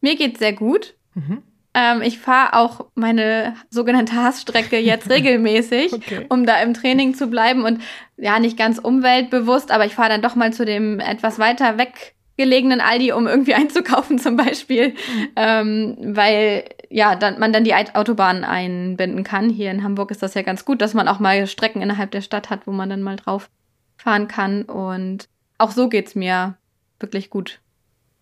Mir 0.01 0.17
geht's 0.17 0.39
sehr 0.39 0.55
gut. 0.55 0.95
Mhm. 1.15 1.43
Ähm, 1.75 2.01
ich 2.01 2.19
fahre 2.19 2.55
auch 2.55 2.87
meine 2.95 3.55
sogenannte 3.69 4.15
Hassstrecke 4.15 4.79
jetzt 4.79 5.11
regelmäßig, 5.11 5.93
okay. 5.93 6.27
um 6.31 6.47
da 6.47 6.63
im 6.63 6.73
Training 6.73 7.15
zu 7.15 7.27
bleiben 7.27 7.65
und 7.65 7.83
ja, 8.17 8.39
nicht 8.39 8.57
ganz 8.57 8.79
umweltbewusst, 8.79 9.71
aber 9.71 9.85
ich 9.85 9.95
fahre 9.95 10.09
dann 10.09 10.23
doch 10.23 10.35
mal 10.35 10.53
zu 10.55 10.65
dem 10.65 10.99
etwas 10.99 11.39
weiter 11.39 11.77
weg 11.77 12.15
gelegenen 12.43 12.81
Aldi, 12.81 13.13
um 13.13 13.27
irgendwie 13.27 13.55
einzukaufen 13.63 14.19
zum 14.19 14.37
Beispiel, 14.37 14.95
ähm, 15.37 15.97
weil 16.01 16.65
ja 16.91 17.17
dann, 17.17 17.39
man 17.39 17.53
dann 17.53 17.65
die 17.65 17.75
Autobahn 17.75 18.45
einbinden 18.45 19.25
kann. 19.25 19.49
Hier 19.49 19.71
in 19.71 19.83
Hamburg 19.83 20.11
ist 20.11 20.23
das 20.23 20.35
ja 20.35 20.43
ganz 20.43 20.65
gut, 20.65 20.81
dass 20.83 20.95
man 20.95 21.09
auch 21.09 21.21
mal 21.21 21.47
Strecken 21.47 21.83
innerhalb 21.83 22.11
der 22.11 22.21
Stadt 22.21 22.51
hat, 22.51 22.67
wo 22.67 22.73
man 22.73 22.91
dann 22.91 23.03
mal 23.03 23.17
drauf 23.17 23.49
fahren 23.97 24.29
kann. 24.29 24.63
Und 24.63 25.29
auch 25.59 25.71
so 25.71 25.89
geht 25.89 26.09
es 26.09 26.15
mir 26.15 26.57
wirklich 26.99 27.31
gut. 27.31 27.61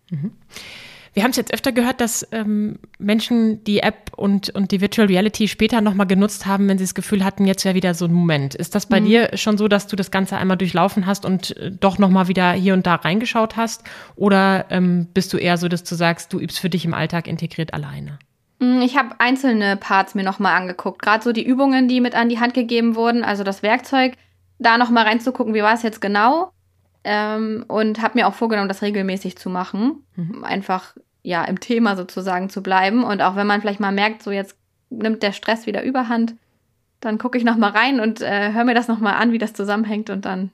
Mhm. 0.09 0.31
Wir 1.13 1.23
haben 1.23 1.31
es 1.31 1.37
jetzt 1.37 1.53
öfter 1.53 1.73
gehört, 1.73 1.99
dass 1.99 2.25
ähm, 2.31 2.79
Menschen 2.97 3.63
die 3.65 3.79
App 3.79 4.11
und, 4.15 4.49
und 4.51 4.71
die 4.71 4.79
Virtual 4.79 5.07
Reality 5.07 5.49
später 5.49 5.81
nochmal 5.81 6.07
genutzt 6.07 6.45
haben, 6.45 6.69
wenn 6.69 6.77
sie 6.77 6.85
das 6.85 6.95
Gefühl 6.95 7.25
hatten, 7.25 7.45
jetzt 7.45 7.65
wäre 7.65 7.75
wieder 7.75 7.93
so 7.93 8.05
ein 8.05 8.13
Moment. 8.13 8.55
Ist 8.55 8.75
das 8.75 8.85
bei 8.85 9.01
mhm. 9.01 9.05
dir 9.05 9.29
schon 9.37 9.57
so, 9.57 9.67
dass 9.67 9.87
du 9.87 9.97
das 9.97 10.09
Ganze 10.09 10.37
einmal 10.37 10.55
durchlaufen 10.55 11.05
hast 11.05 11.25
und 11.25 11.57
äh, 11.57 11.69
doch 11.71 11.97
nochmal 11.97 12.29
wieder 12.29 12.53
hier 12.53 12.73
und 12.73 12.87
da 12.87 12.95
reingeschaut 12.95 13.57
hast? 13.57 13.83
Oder 14.15 14.67
ähm, 14.69 15.07
bist 15.13 15.33
du 15.33 15.37
eher 15.37 15.57
so, 15.57 15.67
dass 15.67 15.83
du 15.83 15.95
sagst, 15.95 16.31
du 16.31 16.39
übst 16.39 16.59
für 16.59 16.69
dich 16.69 16.85
im 16.85 16.93
Alltag 16.93 17.27
integriert 17.27 17.73
alleine? 17.73 18.17
Mm, 18.59 18.79
ich 18.81 18.97
habe 18.97 19.15
einzelne 19.19 19.75
Parts 19.75 20.15
mir 20.15 20.23
nochmal 20.23 20.55
angeguckt. 20.55 21.01
Gerade 21.01 21.23
so 21.23 21.33
die 21.33 21.45
Übungen, 21.45 21.89
die 21.89 21.99
mit 21.99 22.15
an 22.15 22.29
die 22.29 22.39
Hand 22.39 22.53
gegeben 22.53 22.95
wurden, 22.95 23.25
also 23.25 23.43
das 23.43 23.63
Werkzeug, 23.63 24.13
da 24.59 24.77
nochmal 24.77 25.05
reinzugucken, 25.05 25.53
wie 25.53 25.63
war 25.63 25.73
es 25.73 25.83
jetzt 25.83 25.99
genau. 25.99 26.53
Ähm, 27.03 27.65
und 27.67 28.01
habe 28.01 28.19
mir 28.19 28.27
auch 28.27 28.33
vorgenommen, 28.33 28.67
das 28.67 28.81
regelmäßig 28.81 29.37
zu 29.37 29.49
machen. 29.49 30.03
Mhm. 30.15 30.43
Einfach 30.43 30.95
ja 31.23 31.43
im 31.43 31.59
Thema 31.59 31.95
sozusagen 31.95 32.49
zu 32.49 32.61
bleiben. 32.61 33.03
Und 33.03 33.21
auch 33.21 33.35
wenn 33.35 33.47
man 33.47 33.61
vielleicht 33.61 33.79
mal 33.79 33.91
merkt, 33.91 34.23
so 34.23 34.31
jetzt 34.31 34.55
nimmt 34.89 35.23
der 35.23 35.31
Stress 35.31 35.65
wieder 35.65 35.83
überhand, 35.83 36.35
dann 36.99 37.17
gucke 37.17 37.37
ich 37.37 37.43
nochmal 37.43 37.71
rein 37.71 37.99
und 37.99 38.21
äh, 38.21 38.53
höre 38.53 38.65
mir 38.65 38.75
das 38.75 38.87
nochmal 38.87 39.15
an, 39.15 39.31
wie 39.31 39.39
das 39.39 39.53
zusammenhängt. 39.53 40.09
Und 40.09 40.25
dann 40.25 40.51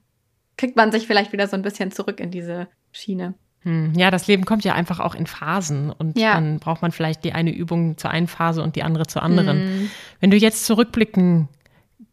kriegt 0.55 0.75
man 0.75 0.91
sich 0.91 1.07
vielleicht 1.07 1.33
wieder 1.33 1.47
so 1.47 1.55
ein 1.55 1.61
bisschen 1.61 1.91
zurück 1.91 2.19
in 2.19 2.31
diese 2.31 2.67
Schiene. 2.91 3.33
Hm, 3.61 3.93
ja, 3.95 4.11
das 4.11 4.27
Leben 4.27 4.45
kommt 4.45 4.63
ja 4.63 4.73
einfach 4.73 4.99
auch 4.99 5.15
in 5.15 5.27
Phasen 5.27 5.91
und 5.91 6.17
ja. 6.17 6.35
dann 6.35 6.59
braucht 6.59 6.81
man 6.81 6.91
vielleicht 6.91 7.23
die 7.23 7.33
eine 7.33 7.53
Übung 7.53 7.97
zur 7.97 8.11
einen 8.11 8.27
Phase 8.27 8.61
und 8.61 8.75
die 8.75 8.83
andere 8.83 9.07
zur 9.07 9.23
anderen. 9.23 9.59
Mhm. 9.59 9.91
Wenn 10.19 10.31
du 10.31 10.37
jetzt 10.37 10.65
zurückblicken 10.65 11.49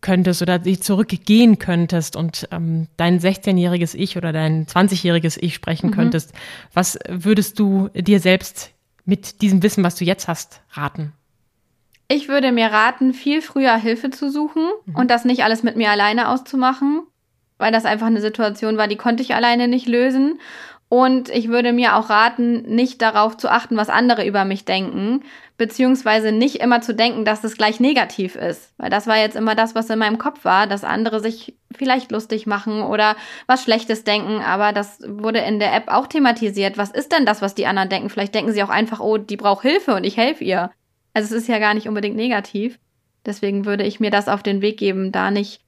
könntest 0.04 0.42
oder 0.42 0.60
dich 0.60 0.82
zurückgehen 0.82 1.58
könntest 1.58 2.14
und 2.14 2.46
ähm, 2.52 2.86
dein 2.98 3.18
16-jähriges 3.18 3.96
Ich 3.96 4.16
oder 4.16 4.32
dein 4.32 4.66
20-jähriges 4.66 5.38
Ich 5.40 5.54
sprechen 5.54 5.88
mhm. 5.88 5.94
könntest, 5.94 6.32
was 6.74 6.98
würdest 7.08 7.58
du 7.58 7.88
dir 7.94 8.20
selbst 8.20 8.70
mit 9.06 9.40
diesem 9.40 9.62
Wissen, 9.62 9.82
was 9.82 9.96
du 9.96 10.04
jetzt 10.04 10.28
hast, 10.28 10.60
raten? 10.72 11.12
Ich 12.08 12.28
würde 12.28 12.52
mir 12.52 12.66
raten, 12.66 13.14
viel 13.14 13.40
früher 13.40 13.74
Hilfe 13.76 14.10
zu 14.10 14.30
suchen 14.30 14.68
mhm. 14.84 14.94
und 14.94 15.10
das 15.10 15.24
nicht 15.24 15.42
alles 15.42 15.62
mit 15.62 15.76
mir 15.76 15.90
alleine 15.90 16.28
auszumachen, 16.28 17.02
weil 17.56 17.72
das 17.72 17.86
einfach 17.86 18.06
eine 18.06 18.20
Situation 18.20 18.76
war, 18.76 18.88
die 18.88 18.96
konnte 18.96 19.22
ich 19.22 19.34
alleine 19.34 19.68
nicht 19.68 19.88
lösen. 19.88 20.38
Und 20.90 21.30
ich 21.30 21.48
würde 21.48 21.72
mir 21.72 21.96
auch 21.96 22.10
raten, 22.10 22.62
nicht 22.74 23.00
darauf 23.00 23.38
zu 23.38 23.50
achten, 23.50 23.76
was 23.78 23.88
andere 23.88 24.26
über 24.26 24.44
mich 24.44 24.66
denken, 24.66 25.22
beziehungsweise 25.56 26.32
nicht 26.32 26.56
immer 26.56 26.80
zu 26.80 26.94
denken, 26.94 27.24
dass 27.24 27.44
es 27.44 27.56
gleich 27.56 27.78
negativ 27.78 28.34
ist. 28.34 28.72
Weil 28.76 28.90
das 28.90 29.06
war 29.06 29.18
jetzt 29.18 29.36
immer 29.36 29.54
das, 29.54 29.74
was 29.74 29.88
in 29.88 29.98
meinem 29.98 30.18
Kopf 30.18 30.44
war, 30.44 30.66
dass 30.66 30.82
andere 30.82 31.20
sich 31.20 31.54
vielleicht 31.72 32.10
lustig 32.10 32.46
machen 32.46 32.82
oder 32.82 33.16
was 33.46 33.62
Schlechtes 33.62 34.02
denken, 34.04 34.40
aber 34.40 34.72
das 34.72 35.00
wurde 35.06 35.38
in 35.40 35.60
der 35.60 35.74
App 35.74 35.84
auch 35.88 36.08
thematisiert. 36.08 36.76
Was 36.76 36.90
ist 36.90 37.12
denn 37.12 37.24
das, 37.24 37.40
was 37.40 37.54
die 37.54 37.66
anderen 37.66 37.88
denken? 37.88 38.10
Vielleicht 38.10 38.34
denken 38.34 38.52
sie 38.52 38.62
auch 38.62 38.68
einfach, 38.68 39.00
oh, 39.00 39.16
die 39.16 39.36
braucht 39.36 39.62
Hilfe 39.62 39.94
und 39.94 40.04
ich 40.04 40.16
helfe 40.16 40.42
ihr. 40.42 40.70
Also 41.12 41.34
es 41.34 41.42
ist 41.42 41.48
ja 41.48 41.60
gar 41.60 41.74
nicht 41.74 41.86
unbedingt 41.86 42.16
negativ. 42.16 42.78
Deswegen 43.24 43.64
würde 43.64 43.84
ich 43.84 44.00
mir 44.00 44.10
das 44.10 44.28
auf 44.28 44.42
den 44.42 44.60
Weg 44.60 44.76
geben, 44.76 45.12
da 45.12 45.30
nicht 45.30 45.60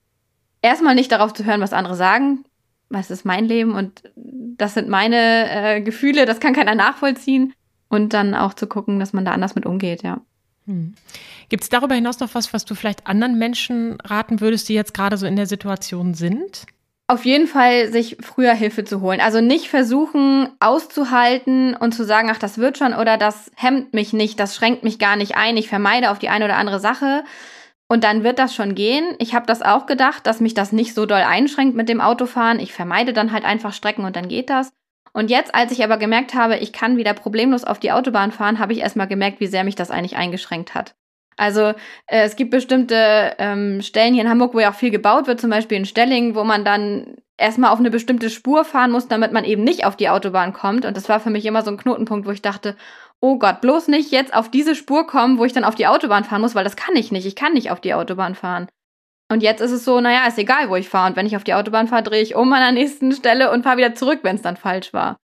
erstmal 0.62 0.96
nicht 0.96 1.12
darauf 1.12 1.33
zu 1.33 1.44
hören, 1.44 1.61
was 1.61 1.72
andere 1.72 1.94
sagen. 1.94 2.44
Was 2.88 3.11
ist 3.11 3.25
mein 3.25 3.46
Leben 3.46 3.72
und 3.72 4.03
das 4.14 4.75
sind 4.75 4.88
meine 4.88 5.51
äh, 5.51 5.81
Gefühle, 5.81 6.25
das 6.25 6.38
kann 6.38 6.55
keiner 6.55 6.75
nachvollziehen 6.75 7.53
und 7.88 8.12
dann 8.12 8.35
auch 8.35 8.55
zu 8.55 8.66
gucken, 8.66 8.99
dass 8.99 9.12
man 9.12 9.25
da 9.25 9.33
anders 9.33 9.55
mit 9.55 9.66
umgeht, 9.66 10.03
ja. 10.03 10.20
Hm. 10.66 10.94
Gibt 11.49 11.62
es 11.62 11.68
darüber 11.68 11.94
hinaus 11.94 12.18
noch 12.20 12.35
was, 12.35 12.53
was 12.53 12.64
du 12.64 12.75
vielleicht 12.75 13.07
anderen 13.07 13.38
Menschen 13.38 14.01
raten 14.01 14.40
würdest, 14.40 14.68
die 14.68 14.75
jetzt 14.75 14.94
gerade 14.94 15.16
so 15.16 15.27
in 15.27 15.37
der 15.37 15.46
Situation 15.46 16.14
sind? 16.14 16.66
Auf 17.09 17.25
jeden 17.25 17.46
Fall 17.46 17.92
sich 17.92 18.16
früher 18.20 18.53
Hilfe 18.53 18.85
zu 18.85 19.01
holen. 19.01 19.20
Also 19.20 19.40
nicht 19.40 19.68
versuchen 19.68 20.49
auszuhalten 20.59 21.77
und 21.77 21.92
zu 21.92 22.05
sagen, 22.05 22.29
ach, 22.33 22.38
das 22.38 22.59
wird 22.59 22.79
schon 22.79 22.94
oder 22.94 23.16
das 23.16 23.53
hemmt 23.55 23.94
mich 23.94 24.12
nicht, 24.12 24.40
das 24.40 24.57
schränkt 24.57 24.83
mich 24.83 24.99
gar 24.99 25.14
nicht 25.14 25.37
ein, 25.37 25.57
ich 25.57 25.68
vermeide 25.68 26.11
auf 26.11 26.18
die 26.18 26.29
eine 26.29 26.46
oder 26.46 26.57
andere 26.57 26.81
Sache 26.81 27.22
und 27.87 28.03
dann 28.03 28.25
wird 28.25 28.40
das 28.40 28.55
schon 28.55 28.75
gehen. 28.75 29.14
Ich 29.18 29.35
habe 29.35 29.46
das 29.46 29.62
auch 29.62 29.87
gedacht, 29.87 30.27
dass 30.27 30.40
mich 30.40 30.55
das 30.55 30.72
nicht 30.72 30.94
so 30.94 31.07
doll 31.07 31.20
einschränkt 31.20 31.77
mit 31.77 31.88
dem 31.88 32.01
Autofahren. 32.01 32.59
Ich 32.59 32.72
vermeide 32.72 33.12
dann 33.12 33.31
halt 33.31 33.44
einfach 33.44 33.72
Strecken 33.72 34.05
und 34.05 34.16
dann 34.16 34.27
geht 34.27 34.51
das. 34.51 34.72
Und 35.16 35.31
jetzt, 35.31 35.55
als 35.55 35.72
ich 35.72 35.83
aber 35.83 35.96
gemerkt 35.96 36.35
habe, 36.35 36.59
ich 36.59 36.74
kann 36.74 36.98
wieder 36.98 37.14
problemlos 37.14 37.64
auf 37.64 37.79
die 37.79 37.90
Autobahn 37.90 38.33
fahren, 38.33 38.59
habe 38.59 38.74
ich 38.74 38.81
erstmal 38.81 39.09
gemerkt, 39.09 39.40
wie 39.40 39.46
sehr 39.46 39.64
mich 39.64 39.74
das 39.74 39.90
eigentlich 39.90 40.16
eingeschränkt 40.16 40.74
hat. 40.74 40.94
Also 41.38 41.68
äh, 42.07 42.24
es 42.24 42.37
gibt 42.37 42.50
bestimmte 42.50 43.35
ähm, 43.38 43.81
Stellen 43.81 44.12
hier 44.12 44.24
in 44.24 44.29
Hamburg, 44.29 44.52
wo 44.52 44.61
ja 44.61 44.70
auch 44.70 44.74
viel 44.74 44.90
gebaut 44.90 45.26
wird, 45.26 45.40
zum 45.40 45.48
Beispiel 45.48 45.79
in 45.79 45.87
Stellingen, 45.87 46.35
wo 46.35 46.44
man 46.44 46.66
dann 46.66 47.16
erstmal 47.38 47.70
auf 47.70 47.79
eine 47.79 47.90
bestimmte 47.90 48.29
Spur 48.29 48.66
fahren 48.66 48.90
muss, 48.90 49.09
damit 49.09 49.33
man 49.33 49.44
eben 49.44 49.64
nicht 49.64 49.87
auf 49.87 49.96
die 49.96 50.11
Autobahn 50.11 50.52
kommt. 50.52 50.85
Und 50.85 50.98
das 50.98 51.09
war 51.09 51.18
für 51.18 51.31
mich 51.31 51.46
immer 51.46 51.62
so 51.62 51.70
ein 51.70 51.79
Knotenpunkt, 51.79 52.26
wo 52.26 52.31
ich 52.31 52.42
dachte, 52.42 52.76
oh 53.18 53.38
Gott, 53.38 53.62
bloß 53.62 53.88
nicht 53.88 54.12
jetzt 54.12 54.35
auf 54.35 54.50
diese 54.50 54.74
Spur 54.74 55.07
kommen, 55.07 55.38
wo 55.38 55.46
ich 55.46 55.55
dann 55.55 55.64
auf 55.64 55.76
die 55.76 55.87
Autobahn 55.87 56.24
fahren 56.24 56.42
muss, 56.42 56.55
weil 56.55 56.64
das 56.64 56.76
kann 56.76 56.94
ich 56.94 57.11
nicht. 57.11 57.24
Ich 57.24 57.37
kann 57.37 57.55
nicht 57.55 57.70
auf 57.70 57.81
die 57.81 57.94
Autobahn 57.94 58.35
fahren. 58.35 58.68
Und 59.28 59.42
jetzt 59.42 59.60
ist 59.60 59.72
es 59.72 59.84
so, 59.84 60.00
naja, 60.00 60.26
ist 60.26 60.38
egal, 60.38 60.70
wo 60.70 60.76
ich 60.76 60.88
fahre. 60.88 61.08
Und 61.08 61.16
wenn 61.16 61.26
ich 61.26 61.36
auf 61.36 61.44
die 61.44 61.54
Autobahn 61.54 61.88
fahre, 61.88 62.04
drehe 62.04 62.22
ich 62.22 62.36
um 62.36 62.52
an 62.52 62.60
der 62.60 62.72
nächsten 62.72 63.12
Stelle 63.12 63.50
und 63.50 63.64
fahre 63.64 63.78
wieder 63.78 63.94
zurück, 63.94 64.20
wenn 64.22 64.36
es 64.36 64.42
dann 64.42 64.56
falsch 64.56 64.92
war. 64.92 65.16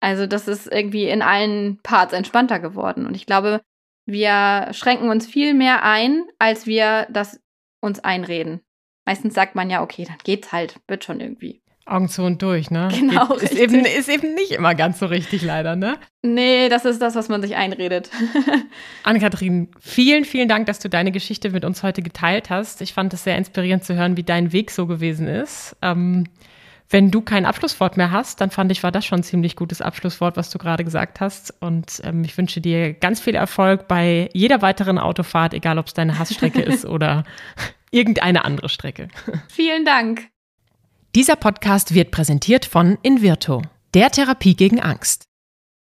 Also 0.00 0.26
das 0.26 0.46
ist 0.46 0.66
irgendwie 0.66 1.08
in 1.08 1.22
allen 1.22 1.80
Parts 1.82 2.12
entspannter 2.12 2.58
geworden. 2.58 3.06
Und 3.06 3.14
ich 3.14 3.24
glaube, 3.24 3.62
wir 4.04 4.68
schränken 4.72 5.08
uns 5.08 5.26
viel 5.26 5.54
mehr 5.54 5.82
ein, 5.84 6.24
als 6.38 6.66
wir 6.66 7.06
das 7.10 7.40
uns 7.80 8.00
einreden. 8.00 8.60
Meistens 9.06 9.34
sagt 9.34 9.54
man 9.54 9.70
ja, 9.70 9.82
okay, 9.82 10.04
dann 10.04 10.18
geht's 10.22 10.52
halt, 10.52 10.80
wird 10.86 11.04
schon 11.04 11.20
irgendwie. 11.20 11.62
Augen 11.86 12.08
zu 12.08 12.22
und 12.22 12.42
durch, 12.42 12.70
ne? 12.70 12.88
Genau. 12.92 13.34
Ist 13.34 13.54
eben, 13.54 13.84
ist 13.84 14.08
eben 14.08 14.34
nicht 14.34 14.50
immer 14.50 14.74
ganz 14.74 14.98
so 14.98 15.06
richtig, 15.06 15.42
leider, 15.42 15.76
ne? 15.76 15.96
Nee, 16.22 16.68
das 16.68 16.84
ist 16.84 17.00
das, 17.00 17.14
was 17.14 17.28
man 17.28 17.40
sich 17.42 17.54
einredet. 17.54 18.10
Anne-Kathrin, 19.04 19.68
vielen, 19.78 20.24
vielen 20.24 20.48
Dank, 20.48 20.66
dass 20.66 20.80
du 20.80 20.88
deine 20.88 21.12
Geschichte 21.12 21.50
mit 21.50 21.64
uns 21.64 21.84
heute 21.84 22.02
geteilt 22.02 22.50
hast. 22.50 22.80
Ich 22.80 22.92
fand 22.92 23.14
es 23.14 23.22
sehr 23.22 23.38
inspirierend 23.38 23.84
zu 23.84 23.94
hören, 23.94 24.16
wie 24.16 24.24
dein 24.24 24.52
Weg 24.52 24.72
so 24.72 24.86
gewesen 24.86 25.28
ist. 25.28 25.76
Ähm, 25.80 26.24
wenn 26.90 27.10
du 27.10 27.20
kein 27.20 27.46
Abschlusswort 27.46 27.96
mehr 27.96 28.10
hast, 28.10 28.40
dann 28.40 28.50
fand 28.50 28.70
ich, 28.70 28.82
war 28.82 28.92
das 28.92 29.04
schon 29.04 29.20
ein 29.20 29.24
ziemlich 29.24 29.56
gutes 29.56 29.80
Abschlusswort, 29.80 30.36
was 30.36 30.50
du 30.50 30.58
gerade 30.58 30.84
gesagt 30.84 31.20
hast. 31.20 31.54
Und 31.60 32.00
ähm, 32.04 32.22
ich 32.24 32.36
wünsche 32.36 32.60
dir 32.60 32.94
ganz 32.94 33.20
viel 33.20 33.34
Erfolg 33.34 33.88
bei 33.88 34.28
jeder 34.32 34.62
weiteren 34.62 34.98
Autofahrt, 34.98 35.54
egal 35.54 35.78
ob 35.78 35.86
es 35.86 35.94
deine 35.94 36.18
Hassstrecke 36.18 36.62
ist 36.62 36.84
oder 36.84 37.24
irgendeine 37.90 38.44
andere 38.44 38.68
Strecke. 38.68 39.08
Vielen 39.48 39.84
Dank. 39.84 40.28
Dieser 41.16 41.36
Podcast 41.36 41.94
wird 41.94 42.10
präsentiert 42.10 42.66
von 42.66 42.98
Invirto, 43.00 43.62
der 43.94 44.10
Therapie 44.10 44.54
gegen 44.54 44.80
Angst. 44.82 45.24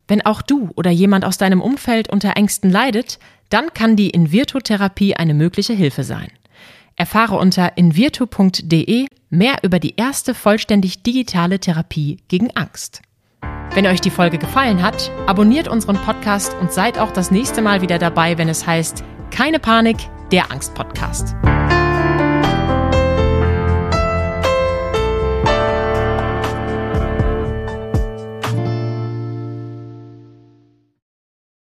Wenn 0.08 0.26
auch 0.26 0.42
du 0.42 0.70
oder 0.78 0.92
jemand 0.92 1.26
aus 1.26 1.38
deinem 1.38 1.60
Umfeld 1.60 2.08
unter 2.08 2.38
Ängsten 2.38 2.72
leidet, 2.72 3.20
dann 3.50 3.74
kann 3.74 3.98
die 3.98 4.12
Invirto-Therapie 4.12 5.18
eine 5.18 5.34
mögliche 5.34 5.74
Hilfe 5.74 6.06
sein. 6.06 6.30
Erfahre 6.96 7.36
unter 7.36 7.76
invirto.de 7.76 9.08
mehr 9.30 9.58
über 9.62 9.80
die 9.80 9.96
erste 9.98 10.34
vollständig 10.34 11.04
digitale 11.04 11.60
Therapie 11.60 12.20
gegen 12.30 12.52
Angst. 12.52 13.02
Wenn 13.74 13.88
euch 13.88 14.00
die 14.00 14.12
Folge 14.12 14.38
gefallen 14.38 14.82
hat, 14.82 15.12
abonniert 15.28 15.68
unseren 15.68 15.98
Podcast 15.98 16.56
und 16.62 16.72
seid 16.72 16.98
auch 16.98 17.12
das 17.12 17.30
nächste 17.30 17.62
Mal 17.62 17.82
wieder 17.82 18.00
dabei, 18.00 18.38
wenn 18.38 18.48
es 18.48 18.66
heißt 18.66 19.04
Keine 19.32 19.60
Panik, 19.60 19.98
der 20.32 20.50
Angst-Podcast. 20.50 21.36